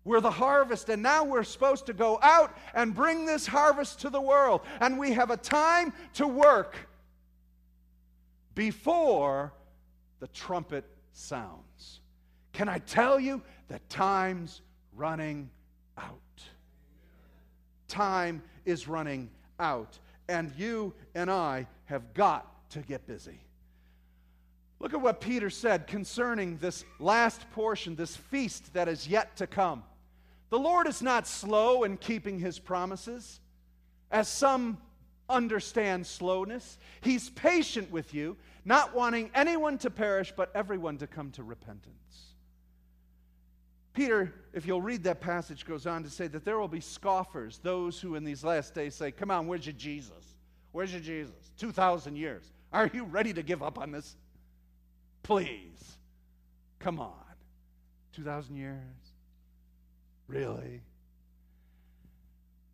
We're 0.04 0.20
the 0.20 0.30
harvest, 0.30 0.88
and 0.90 1.02
now 1.02 1.24
we're 1.24 1.42
supposed 1.42 1.86
to 1.86 1.92
go 1.92 2.20
out 2.22 2.56
and 2.72 2.94
bring 2.94 3.26
this 3.26 3.48
harvest 3.48 4.00
to 4.02 4.10
the 4.10 4.20
world. 4.20 4.60
And 4.80 4.96
we 4.96 5.10
have 5.12 5.30
a 5.30 5.36
time 5.36 5.92
to 6.14 6.28
work 6.28 6.76
before 8.54 9.52
the 10.20 10.28
trumpet 10.28 10.84
sounds. 11.12 12.00
Can 12.52 12.68
I 12.68 12.78
tell 12.78 13.18
you 13.18 13.42
that 13.66 13.88
time's 13.88 14.60
running 14.94 15.50
out? 15.98 16.20
Time 17.88 18.40
is 18.64 18.86
running 18.86 19.28
out, 19.58 19.98
and 20.28 20.52
you 20.56 20.94
and 21.14 21.30
I 21.30 21.66
have 21.86 22.14
got 22.14 22.70
to 22.70 22.80
get 22.80 23.06
busy. 23.06 23.40
Look 24.80 24.94
at 24.94 25.00
what 25.00 25.20
Peter 25.20 25.50
said 25.50 25.86
concerning 25.86 26.56
this 26.58 26.84
last 26.98 27.48
portion, 27.52 27.94
this 27.94 28.16
feast 28.16 28.74
that 28.74 28.88
is 28.88 29.06
yet 29.06 29.36
to 29.36 29.46
come. 29.46 29.84
The 30.50 30.58
Lord 30.58 30.86
is 30.86 31.02
not 31.02 31.26
slow 31.26 31.84
in 31.84 31.96
keeping 31.96 32.38
his 32.38 32.58
promises, 32.58 33.40
as 34.10 34.28
some 34.28 34.78
understand 35.28 36.06
slowness. 36.06 36.78
He's 37.00 37.30
patient 37.30 37.90
with 37.90 38.12
you, 38.12 38.36
not 38.64 38.94
wanting 38.94 39.30
anyone 39.34 39.78
to 39.78 39.90
perish, 39.90 40.32
but 40.36 40.50
everyone 40.54 40.98
to 40.98 41.06
come 41.06 41.30
to 41.32 41.42
repentance. 41.42 42.31
Peter, 43.92 44.32
if 44.54 44.66
you'll 44.66 44.80
read 44.80 45.04
that 45.04 45.20
passage, 45.20 45.66
goes 45.66 45.86
on 45.86 46.02
to 46.02 46.10
say 46.10 46.26
that 46.26 46.44
there 46.44 46.58
will 46.58 46.68
be 46.68 46.80
scoffers, 46.80 47.58
those 47.58 48.00
who 48.00 48.14
in 48.14 48.24
these 48.24 48.42
last 48.42 48.74
days 48.74 48.94
say, 48.94 49.10
Come 49.10 49.30
on, 49.30 49.46
where's 49.46 49.66
your 49.66 49.74
Jesus? 49.74 50.38
Where's 50.72 50.92
your 50.92 51.02
Jesus? 51.02 51.52
2,000 51.58 52.16
years. 52.16 52.44
Are 52.72 52.90
you 52.92 53.04
ready 53.04 53.34
to 53.34 53.42
give 53.42 53.62
up 53.62 53.78
on 53.78 53.92
this? 53.92 54.16
Please. 55.22 55.98
Come 56.78 56.98
on. 56.98 57.12
2,000 58.14 58.56
years? 58.56 58.78
Really? 60.26 60.80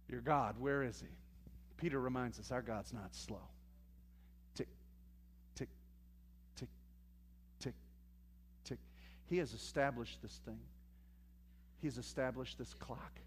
Your 0.08 0.20
God, 0.20 0.54
where 0.58 0.84
is 0.84 1.00
He? 1.00 1.08
Peter 1.76 2.00
reminds 2.00 2.38
us 2.38 2.52
our 2.52 2.62
God's 2.62 2.92
not 2.92 3.14
slow. 3.14 3.42
Tick, 4.54 4.68
tick, 5.56 5.68
tick, 6.56 6.68
tick, 7.60 7.74
tick. 8.64 8.78
He 9.28 9.38
has 9.38 9.52
established 9.52 10.22
this 10.22 10.40
thing. 10.44 10.58
He's 11.80 11.98
established 11.98 12.58
this 12.58 12.74
clock. 12.74 13.20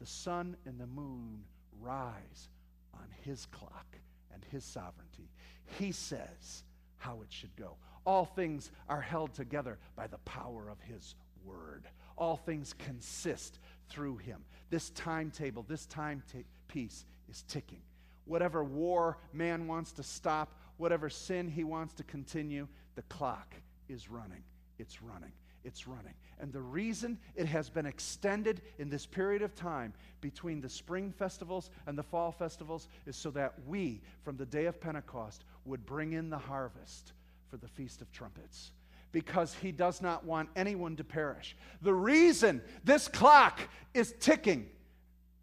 The 0.00 0.06
sun 0.06 0.56
and 0.64 0.78
the 0.78 0.86
moon 0.86 1.44
rise 1.80 2.48
on 2.94 3.06
His 3.22 3.46
clock 3.46 3.98
and 4.32 4.44
His 4.50 4.64
sovereignty. 4.64 5.30
He 5.78 5.92
says 5.92 6.64
how 6.96 7.20
it 7.22 7.28
should 7.30 7.54
go. 7.56 7.76
All 8.06 8.24
things 8.24 8.70
are 8.88 9.00
held 9.00 9.34
together 9.34 9.78
by 9.96 10.06
the 10.06 10.18
power 10.18 10.68
of 10.70 10.80
His 10.80 11.14
word. 11.44 11.86
All 12.16 12.36
things 12.36 12.74
consist 12.78 13.58
through 13.88 14.18
Him. 14.18 14.44
This 14.70 14.90
timetable, 14.90 15.64
this 15.68 15.86
timepiece 15.86 17.04
is 17.28 17.44
ticking. 17.48 17.82
Whatever 18.24 18.62
war 18.62 19.18
man 19.32 19.66
wants 19.66 19.92
to 19.92 20.02
stop, 20.02 20.56
whatever 20.76 21.10
sin 21.10 21.48
he 21.48 21.64
wants 21.64 21.94
to 21.94 22.04
continue, 22.04 22.68
the 22.94 23.02
clock 23.02 23.54
is 23.88 24.08
running. 24.08 24.42
It's 24.78 25.02
running. 25.02 25.32
It's 25.64 25.86
running. 25.86 26.14
And 26.40 26.52
the 26.52 26.60
reason 26.60 27.18
it 27.36 27.46
has 27.46 27.68
been 27.68 27.86
extended 27.86 28.62
in 28.78 28.88
this 28.88 29.04
period 29.04 29.42
of 29.42 29.54
time 29.54 29.92
between 30.20 30.60
the 30.60 30.68
spring 30.68 31.12
festivals 31.12 31.70
and 31.86 31.98
the 31.98 32.02
fall 32.02 32.32
festivals 32.32 32.88
is 33.06 33.16
so 33.16 33.30
that 33.32 33.54
we, 33.66 34.00
from 34.22 34.36
the 34.36 34.46
day 34.46 34.66
of 34.66 34.80
Pentecost, 34.80 35.44
would 35.66 35.84
bring 35.84 36.14
in 36.14 36.30
the 36.30 36.38
harvest 36.38 37.12
for 37.48 37.58
the 37.58 37.68
Feast 37.68 38.00
of 38.00 38.10
Trumpets. 38.10 38.72
Because 39.12 39.52
he 39.54 39.72
does 39.72 40.00
not 40.00 40.24
want 40.24 40.48
anyone 40.56 40.96
to 40.96 41.04
perish. 41.04 41.56
The 41.82 41.92
reason 41.92 42.62
this 42.84 43.08
clock 43.08 43.60
is 43.92 44.14
ticking 44.20 44.68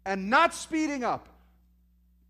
and 0.04 0.30
not 0.30 0.54
speeding 0.54 1.04
up, 1.04 1.28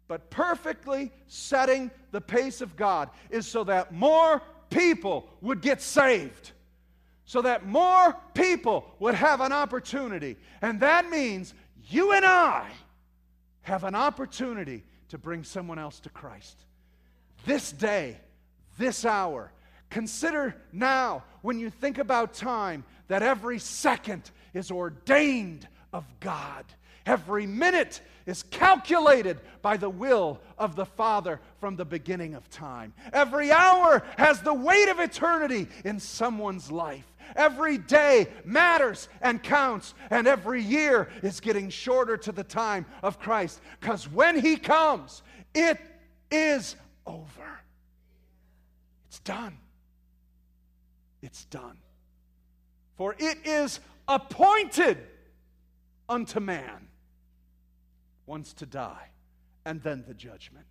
but 0.08 0.30
perfectly 0.30 1.12
setting 1.26 1.90
the 2.10 2.20
pace 2.20 2.60
of 2.60 2.76
God, 2.76 3.08
is 3.30 3.46
so 3.46 3.64
that 3.64 3.94
more 3.94 4.42
people 4.68 5.28
would 5.40 5.62
get 5.62 5.80
saved 5.80 6.52
so 7.28 7.42
that 7.42 7.66
more 7.66 8.16
people 8.32 8.86
would 9.00 9.14
have 9.14 9.42
an 9.42 9.52
opportunity. 9.52 10.38
And 10.62 10.80
that 10.80 11.10
means 11.10 11.52
you 11.90 12.12
and 12.12 12.24
I 12.24 12.70
have 13.60 13.84
an 13.84 13.94
opportunity 13.94 14.82
to 15.10 15.18
bring 15.18 15.44
someone 15.44 15.78
else 15.78 16.00
to 16.00 16.08
Christ. 16.08 16.56
This 17.44 17.70
day, 17.70 18.16
this 18.78 19.04
hour, 19.04 19.52
consider 19.90 20.56
now, 20.72 21.22
when 21.42 21.58
you 21.58 21.68
think 21.68 21.98
about 21.98 22.32
time, 22.32 22.82
that 23.08 23.22
every 23.22 23.58
second 23.58 24.30
is 24.54 24.70
ordained 24.70 25.68
of 25.92 26.06
God. 26.20 26.64
Every 27.04 27.46
minute 27.46 28.00
is 28.24 28.42
calculated 28.42 29.38
by 29.62 29.76
the 29.76 29.88
will 29.88 30.40
of 30.58 30.76
the 30.76 30.84
Father 30.84 31.40
from 31.60 31.76
the 31.76 31.84
beginning 31.84 32.34
of 32.34 32.48
time. 32.50 32.92
Every 33.12 33.50
hour 33.50 34.02
has 34.16 34.42
the 34.42 34.52
weight 34.52 34.88
of 34.88 34.98
eternity 34.98 35.68
in 35.84 36.00
someone's 36.00 36.70
life. 36.70 37.06
Every 37.36 37.78
day 37.78 38.28
matters 38.44 39.08
and 39.20 39.42
counts, 39.42 39.94
and 40.10 40.26
every 40.26 40.62
year 40.62 41.08
is 41.22 41.40
getting 41.40 41.70
shorter 41.70 42.16
to 42.18 42.32
the 42.32 42.44
time 42.44 42.86
of 43.02 43.18
Christ. 43.18 43.60
Because 43.80 44.08
when 44.08 44.38
He 44.38 44.56
comes, 44.56 45.22
it 45.54 45.78
is 46.30 46.76
over. 47.06 47.60
It's 49.08 49.20
done. 49.20 49.56
It's 51.22 51.44
done. 51.46 51.78
For 52.96 53.14
it 53.18 53.38
is 53.44 53.80
appointed 54.06 54.98
unto 56.08 56.40
man 56.40 56.88
once 58.26 58.52
to 58.54 58.66
die, 58.66 59.08
and 59.64 59.82
then 59.82 60.04
the 60.06 60.14
judgment. 60.14 60.66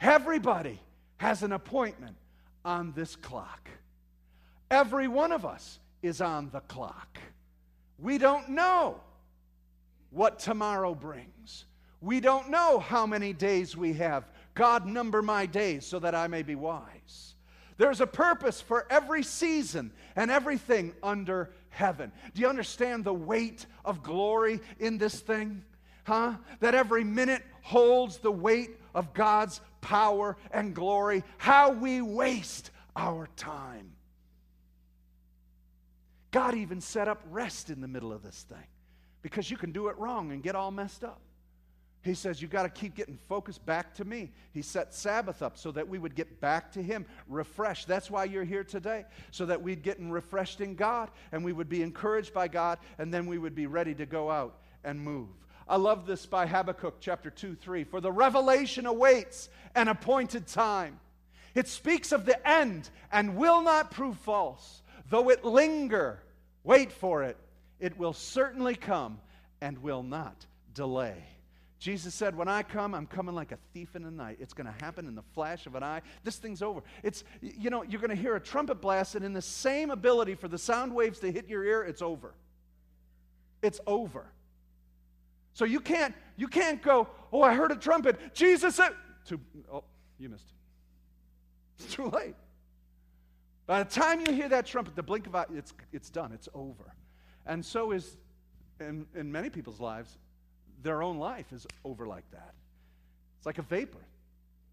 Everybody 0.00 0.80
has 1.18 1.42
an 1.42 1.52
appointment 1.52 2.16
on 2.64 2.92
this 2.92 3.16
clock. 3.16 3.68
Every 4.70 5.08
one 5.08 5.32
of 5.32 5.44
us 5.44 5.78
is 6.02 6.20
on 6.20 6.50
the 6.50 6.60
clock. 6.60 7.18
We 7.98 8.18
don't 8.18 8.50
know 8.50 9.00
what 10.10 10.38
tomorrow 10.38 10.94
brings. 10.94 11.64
We 12.00 12.20
don't 12.20 12.50
know 12.50 12.78
how 12.78 13.06
many 13.06 13.32
days 13.32 13.76
we 13.76 13.94
have. 13.94 14.24
God, 14.54 14.86
number 14.86 15.22
my 15.22 15.46
days 15.46 15.86
so 15.86 15.98
that 15.98 16.14
I 16.14 16.28
may 16.28 16.42
be 16.42 16.54
wise. 16.54 17.34
There's 17.76 18.00
a 18.00 18.06
purpose 18.06 18.60
for 18.60 18.86
every 18.90 19.22
season 19.22 19.92
and 20.16 20.30
everything 20.30 20.94
under 21.02 21.50
heaven. 21.70 22.10
Do 22.34 22.40
you 22.40 22.48
understand 22.48 23.04
the 23.04 23.14
weight 23.14 23.66
of 23.84 24.02
glory 24.02 24.60
in 24.80 24.98
this 24.98 25.20
thing? 25.20 25.62
Huh? 26.04 26.34
That 26.60 26.74
every 26.74 27.04
minute 27.04 27.42
holds 27.62 28.18
the 28.18 28.32
weight 28.32 28.70
of 28.94 29.14
God's 29.14 29.60
power 29.80 30.36
and 30.50 30.74
glory. 30.74 31.22
How 31.36 31.70
we 31.70 32.00
waste 32.00 32.70
our 32.96 33.28
time. 33.36 33.92
God 36.38 36.54
even 36.54 36.80
set 36.80 37.08
up 37.08 37.20
rest 37.32 37.68
in 37.68 37.80
the 37.80 37.88
middle 37.88 38.12
of 38.12 38.22
this 38.22 38.46
thing 38.48 38.68
because 39.22 39.50
you 39.50 39.56
can 39.56 39.72
do 39.72 39.88
it 39.88 39.98
wrong 39.98 40.30
and 40.30 40.40
get 40.40 40.54
all 40.54 40.70
messed 40.70 41.02
up. 41.02 41.20
He 42.02 42.14
says, 42.14 42.40
You 42.40 42.46
got 42.46 42.62
to 42.62 42.68
keep 42.68 42.94
getting 42.94 43.18
focused 43.28 43.66
back 43.66 43.92
to 43.94 44.04
me. 44.04 44.30
He 44.52 44.62
set 44.62 44.94
Sabbath 44.94 45.42
up 45.42 45.58
so 45.58 45.72
that 45.72 45.88
we 45.88 45.98
would 45.98 46.14
get 46.14 46.40
back 46.40 46.70
to 46.74 46.82
Him, 46.82 47.06
refreshed. 47.26 47.88
That's 47.88 48.08
why 48.08 48.22
you're 48.22 48.44
here 48.44 48.62
today, 48.62 49.04
so 49.32 49.46
that 49.46 49.62
we'd 49.62 49.82
get 49.82 49.98
refreshed 49.98 50.60
in 50.60 50.76
God 50.76 51.10
and 51.32 51.44
we 51.44 51.52
would 51.52 51.68
be 51.68 51.82
encouraged 51.82 52.32
by 52.32 52.46
God, 52.46 52.78
and 52.98 53.12
then 53.12 53.26
we 53.26 53.36
would 53.36 53.56
be 53.56 53.66
ready 53.66 53.96
to 53.96 54.06
go 54.06 54.30
out 54.30 54.60
and 54.84 55.00
move. 55.00 55.26
I 55.66 55.74
love 55.74 56.06
this 56.06 56.24
by 56.24 56.46
Habakkuk 56.46 56.98
chapter 57.00 57.30
2 57.30 57.56
3. 57.56 57.82
For 57.82 58.00
the 58.00 58.12
revelation 58.12 58.86
awaits 58.86 59.48
an 59.74 59.88
appointed 59.88 60.46
time. 60.46 61.00
It 61.56 61.66
speaks 61.66 62.12
of 62.12 62.26
the 62.26 62.48
end 62.48 62.90
and 63.10 63.34
will 63.34 63.60
not 63.60 63.90
prove 63.90 64.18
false. 64.18 64.82
Though 65.10 65.30
it 65.30 65.44
linger, 65.44 66.20
wait 66.68 66.92
for 66.92 67.22
it. 67.22 67.36
It 67.80 67.98
will 67.98 68.12
certainly 68.12 68.74
come 68.74 69.18
and 69.60 69.78
will 69.78 70.02
not 70.02 70.46
delay. 70.74 71.24
Jesus 71.78 72.14
said, 72.14 72.36
When 72.36 72.48
I 72.48 72.62
come, 72.62 72.94
I'm 72.94 73.06
coming 73.06 73.34
like 73.34 73.52
a 73.52 73.58
thief 73.72 73.96
in 73.96 74.02
the 74.02 74.10
night. 74.10 74.38
It's 74.40 74.52
going 74.52 74.66
to 74.66 74.84
happen 74.84 75.06
in 75.06 75.14
the 75.14 75.22
flash 75.34 75.66
of 75.66 75.74
an 75.76 75.82
eye. 75.82 76.02
This 76.24 76.36
thing's 76.36 76.60
over. 76.60 76.82
It's, 77.02 77.24
you 77.40 77.70
know, 77.70 77.82
you're 77.84 78.00
going 78.00 78.14
to 78.14 78.20
hear 78.20 78.36
a 78.36 78.40
trumpet 78.40 78.80
blast, 78.80 79.14
and 79.14 79.24
in 79.24 79.32
the 79.32 79.42
same 79.42 79.90
ability 79.90 80.34
for 80.34 80.48
the 80.48 80.58
sound 80.58 80.94
waves 80.94 81.20
to 81.20 81.32
hit 81.32 81.48
your 81.48 81.64
ear, 81.64 81.82
it's 81.82 82.02
over. 82.02 82.34
It's 83.62 83.80
over. 83.86 84.26
So 85.54 85.64
you 85.64 85.80
can't, 85.80 86.14
you 86.36 86.48
can't 86.48 86.82
go, 86.82 87.08
oh, 87.32 87.42
I 87.42 87.54
heard 87.54 87.72
a 87.72 87.76
trumpet. 87.76 88.34
Jesus 88.34 88.74
said, 88.74 88.90
too, 89.24 89.40
oh, 89.72 89.84
you 90.18 90.28
missed 90.28 90.46
it. 90.48 91.84
It's 91.84 91.94
too 91.94 92.10
late. 92.10 92.34
By 93.68 93.82
the 93.82 93.90
time 93.90 94.20
you 94.20 94.32
hear 94.32 94.48
that 94.48 94.64
trumpet, 94.64 94.96
the 94.96 95.02
blink 95.02 95.26
of 95.26 95.36
eye, 95.36 95.44
it's, 95.54 95.74
it's 95.92 96.08
done. 96.08 96.32
It's 96.32 96.48
over. 96.54 96.94
And 97.44 97.64
so 97.64 97.92
is, 97.92 98.16
in, 98.80 99.06
in 99.14 99.30
many 99.30 99.50
people's 99.50 99.78
lives, 99.78 100.16
their 100.82 101.02
own 101.02 101.18
life 101.18 101.52
is 101.52 101.66
over 101.84 102.06
like 102.06 102.28
that. 102.32 102.54
It's 103.36 103.44
like 103.44 103.58
a 103.58 103.62
vapor. 103.62 103.98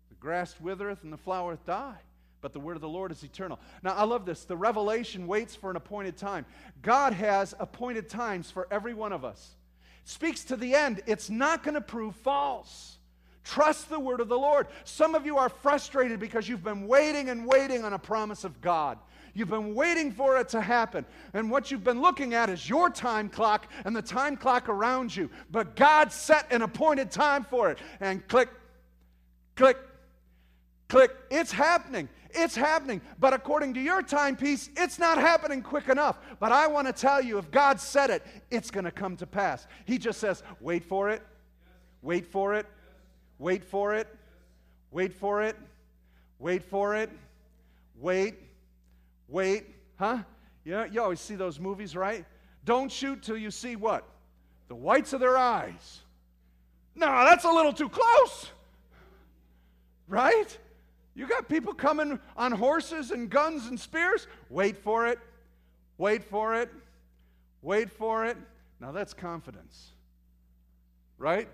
The 0.08 0.16
grass 0.16 0.56
withereth 0.62 1.04
and 1.04 1.12
the 1.12 1.18
flower 1.18 1.60
die, 1.66 2.00
but 2.40 2.54
the 2.54 2.60
word 2.60 2.78
of 2.78 2.82
the 2.82 2.90
Lord 2.90 3.12
is 3.12 3.22
eternal. 3.22 3.60
Now, 3.84 3.96
I 3.96 4.06
love 4.06 4.26
this. 4.26 4.46
The 4.46 4.56
revelation 4.56 5.28
waits 5.28 5.56
for 5.56 5.70
an 5.70 5.76
appointed 5.76 6.16
time. 6.16 6.46
God 6.82 7.12
has 7.12 7.54
appointed 7.60 8.08
times 8.08 8.50
for 8.50 8.66
every 8.72 8.94
one 8.94 9.12
of 9.12 9.26
us 9.26 9.56
speaks 10.06 10.46
to 10.46 10.56
the 10.56 10.74
end. 10.74 11.02
It's 11.06 11.30
not 11.30 11.64
going 11.64 11.74
to 11.74 11.82
prove 11.82 12.16
false. 12.16 12.98
Trust 13.46 13.90
the 13.90 14.00
word 14.00 14.20
of 14.20 14.28
the 14.28 14.38
Lord. 14.38 14.68
Some 14.84 15.14
of 15.14 15.26
you 15.26 15.38
are 15.38 15.50
frustrated 15.50 16.20
because 16.20 16.50
you've 16.50 16.64
been 16.64 16.88
waiting 16.88 17.30
and 17.30 17.46
waiting 17.46 17.86
on 17.86 17.94
a 17.94 18.00
promise 18.00 18.44
of 18.44 18.60
God. 18.60 18.98
You've 19.36 19.50
been 19.50 19.76
waiting 19.76 20.12
for 20.12 20.38
it 20.40 20.50
to 20.50 20.62
happen. 20.62 21.06
And 21.34 21.52
what 21.52 21.70
you've 21.70 21.84
been 21.84 22.02
looking 22.02 22.34
at 22.34 22.50
is 22.50 22.68
your 22.68 22.90
time 22.90 23.30
clock 23.30 23.68
and 23.86 23.96
the 23.96 24.02
time 24.02 24.36
clock 24.36 24.68
around 24.68 25.16
you. 25.16 25.30
But 25.52 25.76
God 25.76 26.12
set 26.12 26.52
an 26.52 26.64
appointed 26.64 27.12
time 27.12 27.44
for 27.44 27.70
it. 27.70 27.78
And 28.00 28.28
click, 28.28 28.50
click, 29.56 29.78
click. 30.88 31.12
It's 31.30 31.52
happening. 31.52 32.10
It's 32.32 32.56
happening. 32.56 33.00
But 33.20 33.34
according 33.34 33.76
to 33.76 33.80
your 33.80 34.02
timepiece, 34.02 34.72
it's 34.76 34.98
not 34.98 35.20
happening 35.20 35.62
quick 35.62 35.88
enough. 35.88 36.18
But 36.40 36.52
I 36.52 36.66
want 36.66 36.88
to 36.88 36.94
tell 36.94 37.22
you 37.22 37.38
if 37.38 37.52
God 37.52 37.80
said 37.80 38.10
it, 38.10 38.26
it's 38.50 38.72
going 38.72 38.86
to 38.86 38.92
come 38.92 39.18
to 39.18 39.28
pass. 39.28 39.68
He 39.86 40.00
just 40.00 40.20
says, 40.20 40.42
wait 40.60 40.84
for 40.84 41.10
it, 41.10 41.22
wait 42.02 42.26
for 42.26 42.56
it, 42.56 42.66
wait 43.40 43.64
for 43.64 43.94
it, 43.94 44.08
wait 44.92 45.14
for 45.14 45.42
it, 45.42 45.56
wait 46.40 46.64
for 46.64 46.96
it, 46.96 47.10
wait, 48.00 48.36
wait. 49.28 49.66
Huh? 49.98 50.20
Yeah, 50.64 50.86
you 50.86 51.02
always 51.02 51.20
see 51.20 51.36
those 51.36 51.60
movies, 51.60 51.96
right? 51.96 52.26
Don't 52.66 52.92
shoot 52.92 53.22
till 53.22 53.38
you 53.38 53.52
see 53.52 53.76
what? 53.76 54.04
The 54.68 54.76
whites 54.76 55.14
of 55.14 55.20
their 55.20 55.38
eyes. 55.38 56.02
No, 56.96 57.08
that's 57.26 57.46
a 57.46 57.52
little 57.52 57.74
too 57.74 57.90
close. 57.90 58.50
Right? 60.08 60.58
You 61.14 61.28
got 61.28 61.48
people 61.48 61.74
coming 61.74 62.20
on 62.36 62.52
horses 62.52 63.12
and 63.12 63.30
guns 63.30 63.68
and 63.68 63.80
spears. 63.80 64.28
Wait 64.50 64.78
for 64.78 65.08
it. 65.08 65.20
Wait 65.98 66.24
for 66.24 66.56
it. 66.56 66.70
Wait 67.62 67.90
for 67.90 68.26
it. 68.26 68.38
Now 68.80 68.92
that's 68.92 69.14
confidence. 69.14 69.92
Right? 71.18 71.48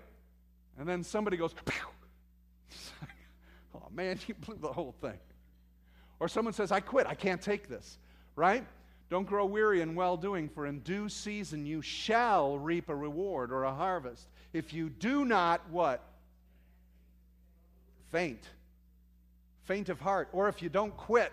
And 0.82 0.88
then 0.88 1.04
somebody 1.04 1.36
goes, 1.36 1.54
oh 3.72 3.88
man, 3.92 4.18
you 4.26 4.34
blew 4.34 4.56
the 4.56 4.72
whole 4.72 4.96
thing. 5.00 5.20
Or 6.18 6.26
someone 6.26 6.54
says, 6.54 6.72
I 6.72 6.80
quit. 6.80 7.06
I 7.06 7.14
can't 7.14 7.40
take 7.40 7.68
this. 7.68 7.98
Right? 8.34 8.66
Don't 9.08 9.24
grow 9.24 9.46
weary 9.46 9.80
in 9.80 9.94
well 9.94 10.16
doing, 10.16 10.48
for 10.48 10.66
in 10.66 10.80
due 10.80 11.08
season 11.08 11.66
you 11.66 11.82
shall 11.82 12.58
reap 12.58 12.88
a 12.88 12.96
reward 12.96 13.52
or 13.52 13.62
a 13.62 13.72
harvest. 13.72 14.26
If 14.52 14.74
you 14.74 14.88
do 14.88 15.24
not, 15.24 15.60
what? 15.70 16.02
Faint. 18.10 18.42
Faint 19.62 19.88
of 19.88 20.00
heart. 20.00 20.30
Or 20.32 20.48
if 20.48 20.62
you 20.62 20.68
don't 20.68 20.96
quit. 20.96 21.32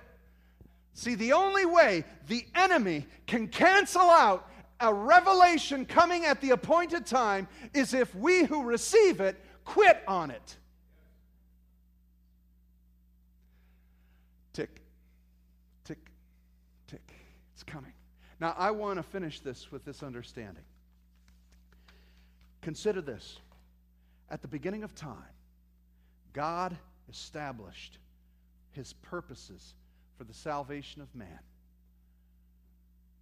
See, 0.94 1.16
the 1.16 1.34
only 1.34 1.66
way 1.66 2.04
the 2.28 2.46
enemy 2.54 3.08
can 3.26 3.48
cancel 3.48 4.12
out 4.12 4.48
a 4.80 4.94
revelation 4.94 5.86
coming 5.86 6.26
at 6.26 6.42
the 6.42 6.52
appointed 6.52 7.06
time 7.06 7.48
is 7.74 7.94
if 7.94 8.14
we 8.16 8.46
who 8.46 8.64
receive 8.64 9.20
it 9.20 9.44
quit 9.66 10.02
on 10.08 10.32
it. 10.32 10.58
Tick, 14.54 14.82
tick, 15.84 16.00
tick. 16.88 17.14
It's 17.54 17.64
coming. 17.64 17.94
Now, 18.40 18.56
I 18.58 18.72
want 18.72 18.98
to 18.98 19.04
finish 19.04 19.42
this 19.42 19.72
with 19.72 19.86
this 19.86 20.02
understanding. 20.02 20.64
Consider 22.62 23.02
this. 23.02 23.38
At 24.32 24.42
the 24.42 24.48
beginning 24.48 24.84
of 24.84 24.96
time, 24.96 25.34
God 26.34 26.78
established 27.10 27.98
his 28.72 28.94
purposes 28.94 29.74
for 30.18 30.24
the 30.24 30.34
salvation 30.34 31.02
of 31.02 31.14
man. 31.16 31.40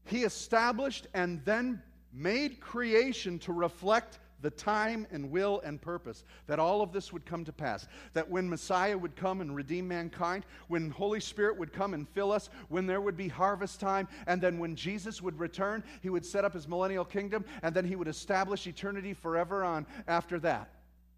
He 0.08 0.24
established 0.24 1.08
and 1.14 1.44
then 1.46 1.82
made 2.14 2.60
creation 2.60 3.40
to 3.40 3.54
reflect 3.54 4.20
the 4.42 4.50
time 4.52 5.08
and 5.12 5.32
will 5.32 5.62
and 5.62 5.82
purpose 5.82 6.24
that 6.46 6.60
all 6.60 6.82
of 6.82 6.94
this 6.94 7.12
would 7.12 7.26
come 7.26 7.44
to 7.44 7.52
pass. 7.52 7.88
That 8.14 8.30
when 8.30 8.50
Messiah 8.50 8.98
would 8.98 9.16
come 9.16 9.42
and 9.42 9.56
redeem 9.56 9.88
mankind, 9.88 10.46
when 10.68 10.92
Holy 10.92 11.20
Spirit 11.20 11.58
would 11.58 11.74
come 11.74 11.94
and 11.94 12.08
fill 12.08 12.32
us, 12.32 12.50
when 12.70 12.86
there 12.86 13.02
would 13.02 13.18
be 13.18 13.28
harvest 13.28 13.80
time, 13.80 14.08
and 14.28 14.42
then 14.42 14.60
when 14.60 14.76
Jesus 14.76 15.22
would 15.22 15.40
return, 15.40 15.84
he 16.02 16.10
would 16.10 16.26
set 16.26 16.46
up 16.46 16.54
his 16.54 16.68
millennial 16.68 17.06
kingdom, 17.06 17.46
and 17.64 17.76
then 17.76 17.86
he 17.86 17.96
would 17.96 18.08
establish 18.08 18.68
eternity 18.68 19.14
forever 19.14 19.64
on 19.64 19.86
after 20.08 20.40
that. 20.40 20.70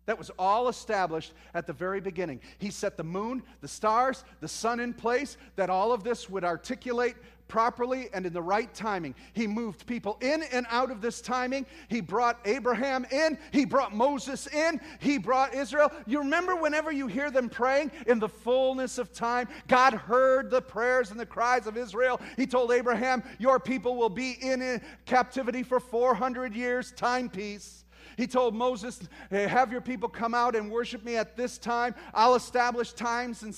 That 0.10 0.18
was 0.18 0.32
all 0.40 0.70
established 0.70 1.34
at 1.54 1.68
the 1.68 1.74
very 1.74 2.02
beginning. 2.02 2.40
He 2.58 2.72
set 2.72 2.98
the 2.98 3.04
moon, 3.04 3.44
the 3.62 3.68
stars, 3.68 4.24
the 4.40 4.48
sun 4.48 4.80
in 4.80 4.92
place, 4.92 5.38
that 5.56 5.70
all 5.70 5.94
of 5.94 6.04
this 6.04 6.28
would 6.28 6.44
articulate 6.44 7.16
properly 7.48 8.10
and 8.12 8.26
in 8.26 8.34
the 8.34 8.42
right 8.42 8.74
timing. 8.74 9.14
He 9.34 9.46
moved 9.46 9.86
people 9.86 10.18
in 10.20 10.42
and 10.52 10.66
out 10.72 10.90
of 10.90 11.02
this 11.02 11.22
timing. 11.22 11.68
He 11.90 12.02
brought 12.02 12.40
Abraham 12.46 13.06
in, 13.12 13.38
he 13.52 13.66
brought 13.66 13.94
Moses 13.94 14.48
in, 14.48 14.82
he 15.00 15.20
brought 15.20 15.54
Israel. 15.54 15.92
You 16.08 16.18
remember 16.18 16.56
whenever 16.56 16.92
you 16.92 17.06
hear 17.06 17.30
them 17.30 17.48
praying 17.48 17.92
in 18.08 18.18
the 18.18 18.30
fullness 18.30 18.98
of 18.98 19.14
time, 19.14 19.48
God 19.68 19.94
heard 19.94 20.50
the 20.50 20.62
prayers 20.64 21.12
and 21.12 21.20
the 21.20 21.26
cries 21.28 21.68
of 21.68 21.78
Israel. 21.78 22.20
He 22.36 22.48
told 22.48 22.72
Abraham, 22.72 23.22
Your 23.38 23.60
people 23.60 23.96
will 23.96 24.10
be 24.10 24.32
in 24.42 24.82
captivity 25.06 25.62
for 25.62 25.80
400 25.80 26.56
years, 26.56 26.94
timepiece. 26.94 27.79
He 28.20 28.28
told 28.28 28.54
Moses, 28.54 29.00
Have 29.32 29.72
your 29.72 29.80
people 29.80 30.10
come 30.10 30.34
out 30.34 30.54
and 30.54 30.70
worship 30.70 31.06
me 31.06 31.16
at 31.16 31.38
this 31.38 31.58
time. 31.58 31.96
I'll 32.14 32.36
establish 32.36 32.92
times 32.92 33.44
and 33.44 33.56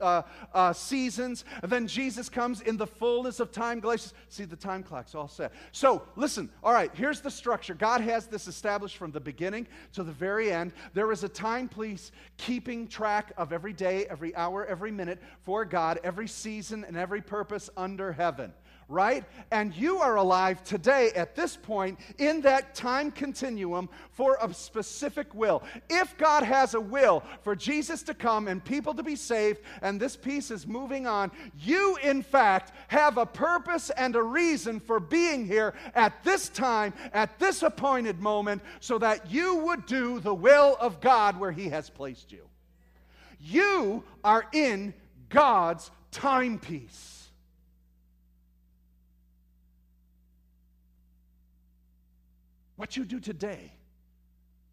uh, 0.00 0.22
uh, 0.52 0.72
seasons. 0.72 1.44
And 1.62 1.70
then 1.70 1.86
Jesus 1.86 2.28
comes 2.28 2.62
in 2.62 2.76
the 2.76 2.86
fullness 2.88 3.38
of 3.38 3.52
time. 3.52 3.78
Galatians, 3.78 4.12
see 4.28 4.44
the 4.44 4.56
time 4.56 4.82
clock's 4.82 5.14
all 5.14 5.28
set. 5.28 5.52
So 5.70 6.02
listen, 6.16 6.50
all 6.64 6.72
right, 6.72 6.90
here's 6.94 7.20
the 7.20 7.30
structure. 7.30 7.74
God 7.74 8.00
has 8.00 8.26
this 8.26 8.48
established 8.48 8.96
from 8.96 9.12
the 9.12 9.20
beginning 9.20 9.68
to 9.92 10.02
the 10.02 10.10
very 10.10 10.50
end. 10.50 10.72
There 10.94 11.12
is 11.12 11.22
a 11.22 11.28
time 11.28 11.68
piece 11.68 12.10
keeping 12.38 12.88
track 12.88 13.32
of 13.36 13.52
every 13.52 13.72
day, 13.72 14.06
every 14.10 14.34
hour, 14.34 14.66
every 14.66 14.90
minute 14.90 15.22
for 15.42 15.64
God, 15.64 16.00
every 16.02 16.26
season, 16.26 16.82
and 16.82 16.96
every 16.96 17.22
purpose 17.22 17.70
under 17.76 18.10
heaven 18.10 18.52
right? 18.92 19.24
And 19.50 19.74
you 19.74 19.98
are 19.98 20.16
alive 20.16 20.62
today 20.62 21.10
at 21.16 21.34
this 21.34 21.56
point 21.56 21.98
in 22.18 22.42
that 22.42 22.74
time 22.74 23.10
continuum 23.10 23.88
for 24.10 24.36
a 24.40 24.52
specific 24.52 25.34
will. 25.34 25.62
If 25.88 26.16
God 26.18 26.44
has 26.44 26.74
a 26.74 26.80
will 26.80 27.22
for 27.42 27.56
Jesus 27.56 28.02
to 28.04 28.14
come 28.14 28.46
and 28.46 28.62
people 28.62 28.94
to 28.94 29.02
be 29.02 29.16
saved, 29.16 29.60
and 29.80 29.98
this 29.98 30.14
piece 30.14 30.50
is 30.50 30.66
moving 30.66 31.06
on, 31.06 31.30
you 31.58 31.96
in 32.02 32.22
fact 32.22 32.72
have 32.88 33.16
a 33.16 33.26
purpose 33.26 33.90
and 33.90 34.14
a 34.14 34.22
reason 34.22 34.78
for 34.78 35.00
being 35.00 35.46
here 35.46 35.74
at 35.94 36.22
this 36.22 36.48
time, 36.50 36.92
at 37.12 37.38
this 37.38 37.62
appointed 37.62 38.20
moment, 38.20 38.62
so 38.80 38.98
that 38.98 39.30
you 39.30 39.56
would 39.56 39.86
do 39.86 40.20
the 40.20 40.34
will 40.34 40.76
of 40.78 41.00
God 41.00 41.40
where 41.40 41.52
He 41.52 41.70
has 41.70 41.88
placed 41.88 42.30
you. 42.30 42.46
You 43.40 44.04
are 44.22 44.44
in 44.52 44.94
God's 45.30 45.90
timepiece. 46.10 47.21
What 52.82 52.96
you 52.96 53.04
do 53.04 53.20
today, 53.20 53.70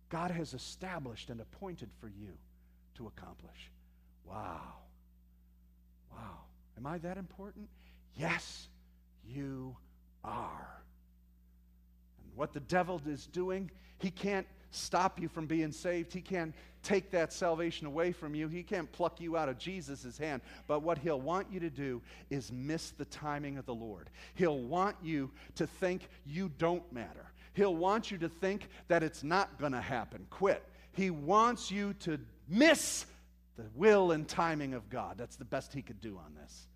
God 0.09 0.31
has 0.31 0.55
established 0.55 1.29
and 1.29 1.39
appointed 1.39 1.89
for 2.01 2.07
you 2.07 2.31
to 2.95 3.05
accomplish. 3.05 3.69
Wow. 4.25 4.61
Wow. 6.11 6.39
Am 6.75 6.87
I 6.87 6.97
that 6.97 7.17
important? 7.17 7.69
Yes, 8.15 8.67
you 9.23 9.77
are. 10.23 10.81
And 12.23 12.35
what 12.35 12.51
the 12.51 12.61
devil 12.61 12.99
is 13.05 13.27
doing, 13.27 13.69
he 13.99 14.09
can't 14.09 14.47
stop 14.71 15.21
you 15.21 15.27
from 15.27 15.45
being 15.45 15.71
saved. 15.71 16.11
He 16.11 16.21
can't 16.21 16.55
take 16.81 17.11
that 17.11 17.31
salvation 17.31 17.85
away 17.85 18.11
from 18.11 18.33
you. 18.33 18.47
He 18.47 18.63
can't 18.63 18.91
pluck 18.91 19.21
you 19.21 19.37
out 19.37 19.49
of 19.49 19.59
Jesus' 19.59 20.17
hand. 20.17 20.41
But 20.65 20.81
what 20.81 20.97
he'll 20.97 21.21
want 21.21 21.45
you 21.51 21.59
to 21.59 21.69
do 21.69 22.01
is 22.31 22.51
miss 22.51 22.89
the 22.89 23.05
timing 23.05 23.59
of 23.59 23.67
the 23.67 23.75
Lord. 23.75 24.09
He'll 24.33 24.57
want 24.57 24.95
you 25.03 25.29
to 25.57 25.67
think 25.67 26.09
you 26.25 26.49
don't 26.57 26.91
matter. 26.91 27.28
He'll 27.53 27.75
want 27.75 28.11
you 28.11 28.17
to 28.19 28.29
think 28.29 28.67
that 28.87 29.03
it's 29.03 29.23
not 29.23 29.59
going 29.59 29.71
to 29.71 29.81
happen. 29.81 30.25
Quit. 30.29 30.63
He 30.91 31.09
wants 31.09 31.71
you 31.71 31.93
to 32.01 32.19
miss 32.47 33.05
the 33.57 33.65
will 33.75 34.11
and 34.11 34.27
timing 34.27 34.73
of 34.73 34.89
God. 34.89 35.17
That's 35.17 35.35
the 35.35 35.45
best 35.45 35.73
he 35.73 35.81
could 35.81 36.01
do 36.01 36.17
on 36.17 36.33
this. 36.41 36.67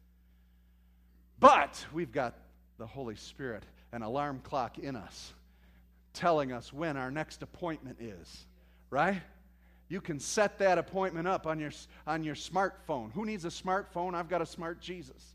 But 1.39 1.85
we've 1.93 2.11
got 2.11 2.35
the 2.77 2.87
Holy 2.87 3.15
Spirit, 3.15 3.63
an 3.91 4.01
alarm 4.01 4.41
clock 4.43 4.77
in 4.79 4.95
us, 4.95 5.33
telling 6.13 6.51
us 6.51 6.71
when 6.71 6.97
our 6.97 7.11
next 7.11 7.41
appointment 7.41 7.97
is, 7.99 8.45
right? 8.89 9.21
You 9.89 10.01
can 10.01 10.19
set 10.19 10.59
that 10.59 10.77
appointment 10.77 11.27
up 11.27 11.45
on 11.45 11.59
your, 11.59 11.71
on 12.07 12.23
your 12.23 12.35
smartphone. 12.35 13.11
Who 13.13 13.25
needs 13.25 13.45
a 13.45 13.49
smartphone? 13.49 14.15
I've 14.15 14.29
got 14.29 14.41
a 14.41 14.45
smart 14.45 14.79
Jesus. 14.79 15.33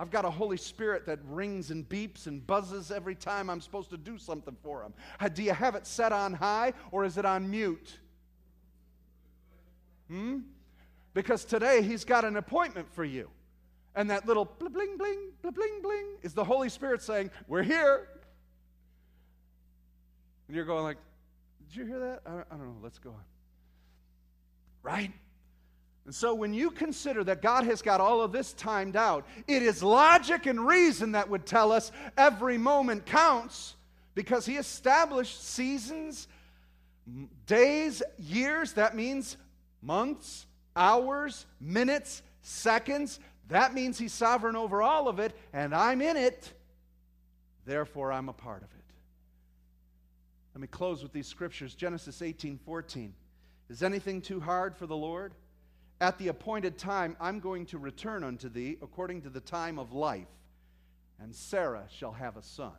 I've 0.00 0.10
got 0.10 0.24
a 0.24 0.30
Holy 0.30 0.56
Spirit 0.56 1.04
that 1.04 1.18
rings 1.28 1.70
and 1.70 1.86
beeps 1.86 2.26
and 2.26 2.46
buzzes 2.46 2.90
every 2.90 3.14
time 3.14 3.50
I'm 3.50 3.60
supposed 3.60 3.90
to 3.90 3.98
do 3.98 4.16
something 4.16 4.56
for 4.62 4.82
him. 4.82 4.94
Do 5.34 5.42
you 5.42 5.52
have 5.52 5.74
it 5.74 5.86
set 5.86 6.10
on 6.10 6.32
high 6.32 6.72
or 6.90 7.04
is 7.04 7.18
it 7.18 7.26
on 7.26 7.50
mute? 7.50 7.98
Hmm? 10.08 10.38
Because 11.12 11.44
today 11.44 11.82
he's 11.82 12.06
got 12.06 12.24
an 12.24 12.38
appointment 12.38 12.90
for 12.90 13.04
you. 13.04 13.28
And 13.94 14.08
that 14.08 14.26
little 14.26 14.46
bling, 14.46 14.72
bling, 14.72 14.96
bling, 14.96 15.52
bling, 15.52 15.82
bling 15.82 16.06
is 16.22 16.32
the 16.32 16.44
Holy 16.44 16.70
Spirit 16.70 17.02
saying, 17.02 17.30
We're 17.46 17.62
here. 17.62 18.08
And 20.48 20.56
you're 20.56 20.64
going 20.64 20.82
like, 20.82 20.98
Did 21.68 21.76
you 21.76 21.84
hear 21.84 21.98
that? 21.98 22.22
I 22.24 22.56
don't 22.56 22.64
know. 22.64 22.76
Let's 22.82 22.98
go 22.98 23.10
on. 23.10 23.24
Right? 24.82 25.12
And 26.10 26.14
so, 26.16 26.34
when 26.34 26.52
you 26.52 26.72
consider 26.72 27.22
that 27.22 27.40
God 27.40 27.62
has 27.66 27.82
got 27.82 28.00
all 28.00 28.20
of 28.20 28.32
this 28.32 28.52
timed 28.54 28.96
out, 28.96 29.24
it 29.46 29.62
is 29.62 29.80
logic 29.80 30.46
and 30.46 30.66
reason 30.66 31.12
that 31.12 31.30
would 31.30 31.46
tell 31.46 31.70
us 31.70 31.92
every 32.16 32.58
moment 32.58 33.06
counts 33.06 33.76
because 34.16 34.44
He 34.44 34.56
established 34.56 35.40
seasons, 35.40 36.26
days, 37.46 38.02
years. 38.18 38.72
That 38.72 38.96
means 38.96 39.36
months, 39.82 40.46
hours, 40.74 41.46
minutes, 41.60 42.22
seconds. 42.42 43.20
That 43.46 43.72
means 43.72 43.96
He's 43.96 44.12
sovereign 44.12 44.56
over 44.56 44.82
all 44.82 45.06
of 45.06 45.20
it, 45.20 45.32
and 45.52 45.72
I'm 45.72 46.02
in 46.02 46.16
it. 46.16 46.52
Therefore, 47.66 48.10
I'm 48.10 48.28
a 48.28 48.32
part 48.32 48.64
of 48.64 48.68
it. 48.72 48.94
Let 50.56 50.60
me 50.60 50.66
close 50.66 51.04
with 51.04 51.12
these 51.12 51.28
scriptures 51.28 51.76
Genesis 51.76 52.20
18 52.20 52.58
14. 52.58 53.14
Is 53.68 53.84
anything 53.84 54.20
too 54.20 54.40
hard 54.40 54.76
for 54.76 54.88
the 54.88 54.96
Lord? 54.96 55.34
At 56.00 56.18
the 56.18 56.28
appointed 56.28 56.78
time, 56.78 57.16
I'm 57.20 57.40
going 57.40 57.66
to 57.66 57.78
return 57.78 58.24
unto 58.24 58.48
thee 58.48 58.78
according 58.80 59.22
to 59.22 59.30
the 59.30 59.40
time 59.40 59.78
of 59.78 59.92
life, 59.92 60.28
and 61.20 61.34
Sarah 61.34 61.84
shall 61.90 62.12
have 62.12 62.36
a 62.36 62.42
son. 62.42 62.72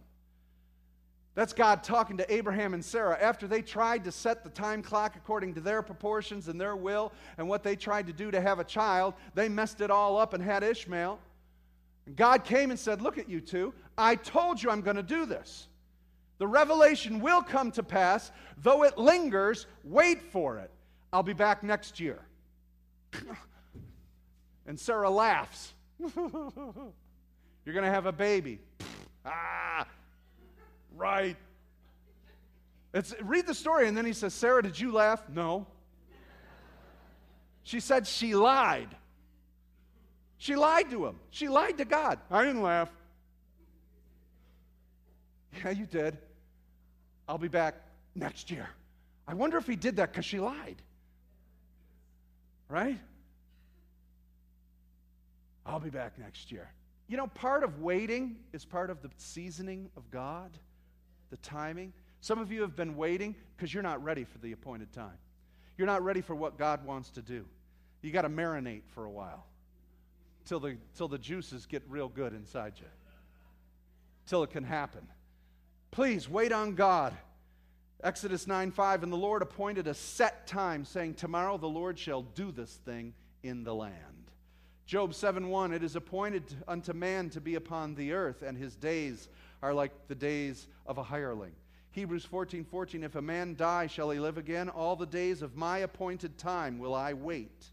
That's 1.34 1.53
God 1.53 1.84
talking 1.84 2.17
to 2.17 2.34
Abraham 2.34 2.74
and 2.74 2.84
Sarah 2.84 3.17
after 3.22 3.47
they 3.47 3.61
tried 3.61 4.03
to 4.03 4.11
set 4.11 4.43
the 4.43 4.49
time 4.49 4.82
clock 4.82 5.15
according 5.15 5.53
to 5.53 5.61
their 5.61 5.82
proportions 5.82 6.49
and 6.49 6.59
their 6.59 6.76
will 6.76 7.13
and 7.38 7.47
what 7.47 7.63
they 7.63 7.76
tried 7.76 8.07
to 8.07 8.13
do 8.13 8.32
to 8.32 8.41
have 8.41 8.59
a 8.59 8.65
child. 8.65 9.13
They 9.34 9.47
messed 9.47 9.80
it 9.80 9.89
all 9.89 10.17
up 10.17 10.34
and 10.34 10.43
had 10.43 10.63
Ishmael. 10.63 11.19
And 12.05 12.15
God 12.17 12.43
came 12.43 12.69
and 12.69 12.80
said, 12.80 13.01
Look 13.01 13.17
at 13.17 13.30
you 13.30 13.39
two. 13.39 13.74
I 13.97 14.15
told 14.15 14.61
you 14.61 14.69
I'm 14.69 14.82
going 14.82 14.97
to 14.97 15.03
do 15.03 15.26
this. 15.26 15.69
The 16.38 16.47
revelation 16.47 17.22
will 17.22 17.43
come 17.43 17.72
to 17.74 17.84
pass. 17.84 18.32
Though 18.57 18.84
it 18.84 18.97
lingers, 18.97 19.67
wait 19.86 20.22
for 20.34 20.57
it. 20.57 20.72
I'll 21.13 21.24
be 21.24 21.34
back 21.34 21.63
next 21.63 21.99
year. 21.99 22.19
And 24.66 24.80
Sarah 24.80 25.09
laughs. 25.09 25.74
You're 25.99 27.74
going 27.74 27.84
to 27.84 27.91
have 27.91 28.05
a 28.05 28.12
baby. 28.12 28.59
ah, 29.26 29.88
right. 30.95 31.38
It's, 32.93 33.14
read 33.22 33.47
the 33.47 33.53
story, 33.53 33.88
and 33.88 33.95
then 33.95 34.05
he 34.05 34.14
says, 34.14 34.34
Sarah, 34.34 34.62
did 34.64 34.80
you 34.80 34.91
laugh? 34.91 35.24
No. 35.30 35.68
She 37.64 37.80
said 37.80 38.07
she 38.07 38.36
lied. 38.36 38.89
She 40.38 40.55
lied 40.55 40.89
to 40.89 41.05
him. 41.05 41.20
She 41.30 41.47
lied 41.47 41.78
to 41.78 41.86
God. 41.86 42.20
I 42.32 42.43
didn't 42.43 42.64
laugh. 42.64 42.89
Yeah, 45.64 45.72
you 45.72 45.86
did. 45.86 46.18
I'll 47.28 47.38
be 47.38 47.47
back 47.47 47.76
next 48.16 48.49
year. 48.49 48.68
I 49.28 49.36
wonder 49.36 49.57
if 49.57 49.68
he 49.68 49.76
did 49.76 49.97
that 49.97 50.12
because 50.12 50.26
she 50.26 50.39
lied. 50.39 50.82
Right? 52.72 52.97
I'll 55.65 55.82
be 55.82 55.89
back 55.89 56.17
next 56.17 56.53
year. 56.53 56.72
You 57.09 57.17
know, 57.17 57.28
part 57.28 57.65
of 57.65 57.82
waiting 57.82 58.38
is 58.53 58.63
part 58.63 58.89
of 58.89 59.01
the 59.01 59.09
seasoning 59.17 59.89
of 59.97 60.09
God, 60.09 60.57
the 61.32 61.38
timing. 61.38 61.91
Some 62.22 62.39
of 62.39 62.49
you 62.49 62.61
have 62.61 62.78
been 62.78 62.95
waiting 62.95 63.36
because 63.57 63.74
you're 63.74 63.84
not 63.84 64.01
ready 64.01 64.24
for 64.24 64.38
the 64.38 64.53
appointed 64.53 64.93
time. 64.93 65.17
You're 65.78 65.86
not 65.86 66.01
ready 66.01 66.22
for 66.22 66.34
what 66.34 66.57
God 66.57 66.86
wants 66.86 67.09
to 67.11 67.22
do. 67.22 67.45
You 68.01 68.11
got 68.11 68.22
to 68.22 68.30
marinate 68.30 68.84
for 68.95 69.03
a 69.03 69.11
while 69.11 69.45
till 70.45 70.61
the, 70.61 70.78
till 70.95 71.09
the 71.09 71.17
juices 71.17 71.65
get 71.65 71.84
real 71.89 72.07
good 72.07 72.34
inside 72.34 72.74
you, 72.78 72.88
till 74.28 74.43
it 74.43 74.49
can 74.49 74.63
happen. 74.63 75.05
Please 75.91 76.30
wait 76.30 76.53
on 76.53 76.76
God. 76.76 77.13
Exodus 78.03 78.47
9 78.47 78.71
5, 78.71 79.03
and 79.03 79.11
the 79.11 79.17
Lord 79.17 79.41
appointed 79.41 79.87
a 79.87 79.93
set 79.93 80.47
time, 80.47 80.85
saying, 80.85 81.15
Tomorrow 81.15 81.57
the 81.57 81.67
Lord 81.69 81.99
shall 81.99 82.23
do 82.23 82.51
this 82.51 82.73
thing 82.85 83.13
in 83.43 83.63
the 83.63 83.75
land. 83.75 84.31
Job 84.85 85.13
7 85.13 85.47
1, 85.47 85.73
it 85.73 85.83
is 85.83 85.95
appointed 85.95 86.43
unto 86.67 86.93
man 86.93 87.29
to 87.29 87.41
be 87.41 87.55
upon 87.55 87.95
the 87.95 88.13
earth, 88.13 88.41
and 88.41 88.57
his 88.57 88.75
days 88.75 89.29
are 89.61 89.73
like 89.73 89.91
the 90.07 90.15
days 90.15 90.67
of 90.85 90.97
a 90.97 91.03
hireling. 91.03 91.53
Hebrews 91.91 92.25
14 92.25 92.65
14, 92.65 93.03
if 93.03 93.15
a 93.15 93.21
man 93.21 93.55
die, 93.55 93.87
shall 93.87 94.09
he 94.09 94.19
live 94.19 94.37
again? 94.37 94.69
All 94.69 94.95
the 94.95 95.05
days 95.05 95.41
of 95.41 95.55
my 95.55 95.79
appointed 95.79 96.37
time 96.37 96.79
will 96.79 96.95
I 96.95 97.13
wait 97.13 97.65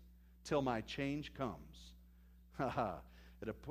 till 0.44 0.62
my 0.62 0.80
change 0.82 1.34
comes. 1.34 1.54
Ha 2.58 2.68
ha. 2.68 2.94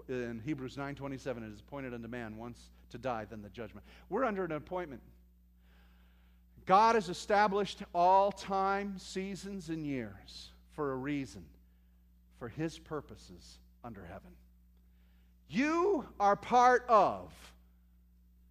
In 0.08 0.42
Hebrews 0.46 0.78
9 0.78 0.96
27, 0.96 1.44
it 1.44 1.52
is 1.54 1.60
appointed 1.60 1.94
unto 1.94 2.08
man 2.08 2.38
once 2.38 2.70
to 2.92 2.98
die, 2.98 3.26
then 3.30 3.42
the 3.42 3.50
judgment. 3.50 3.86
We're 4.10 4.24
under 4.24 4.46
an 4.46 4.54
appointment. 4.54 5.02
God 6.68 6.96
has 6.96 7.08
established 7.08 7.82
all 7.96 8.30
time, 8.32 9.00
seasons, 9.00 9.70
and 9.70 9.88
years 9.88 10.52
for 10.74 10.92
a 10.92 10.96
reason, 10.98 11.46
for 12.38 12.50
his 12.50 12.78
purposes 12.78 13.58
under 13.86 14.04
heaven. 14.04 14.32
You 15.50 16.06
are 16.20 16.36
part 16.36 16.86
of 16.90 17.32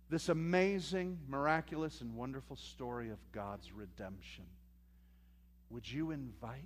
this 0.09 0.31
amazing, 0.31 1.19
miraculous, 1.29 2.01
and 2.01 2.17
wonderful 2.17 2.57
story 2.57 3.11
of 3.11 3.19
God's 3.33 3.71
redemption. 3.73 4.45
Would 5.69 5.91
you 5.91 6.11
invite 6.11 6.63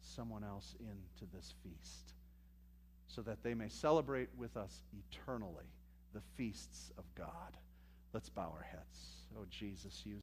someone 0.00 0.44
else 0.44 0.76
into 0.78 1.32
this 1.34 1.52
feast 1.64 2.12
so 3.08 3.22
that 3.22 3.42
they 3.42 3.54
may 3.54 3.68
celebrate 3.68 4.28
with 4.36 4.56
us 4.56 4.82
eternally 5.10 5.66
the 6.14 6.22
feasts 6.36 6.92
of 6.96 7.04
God? 7.16 7.56
Let's 8.12 8.28
bow 8.28 8.54
our 8.56 8.66
heads. 8.70 9.26
Oh, 9.36 9.46
Jesus, 9.50 10.02
you. 10.04 10.20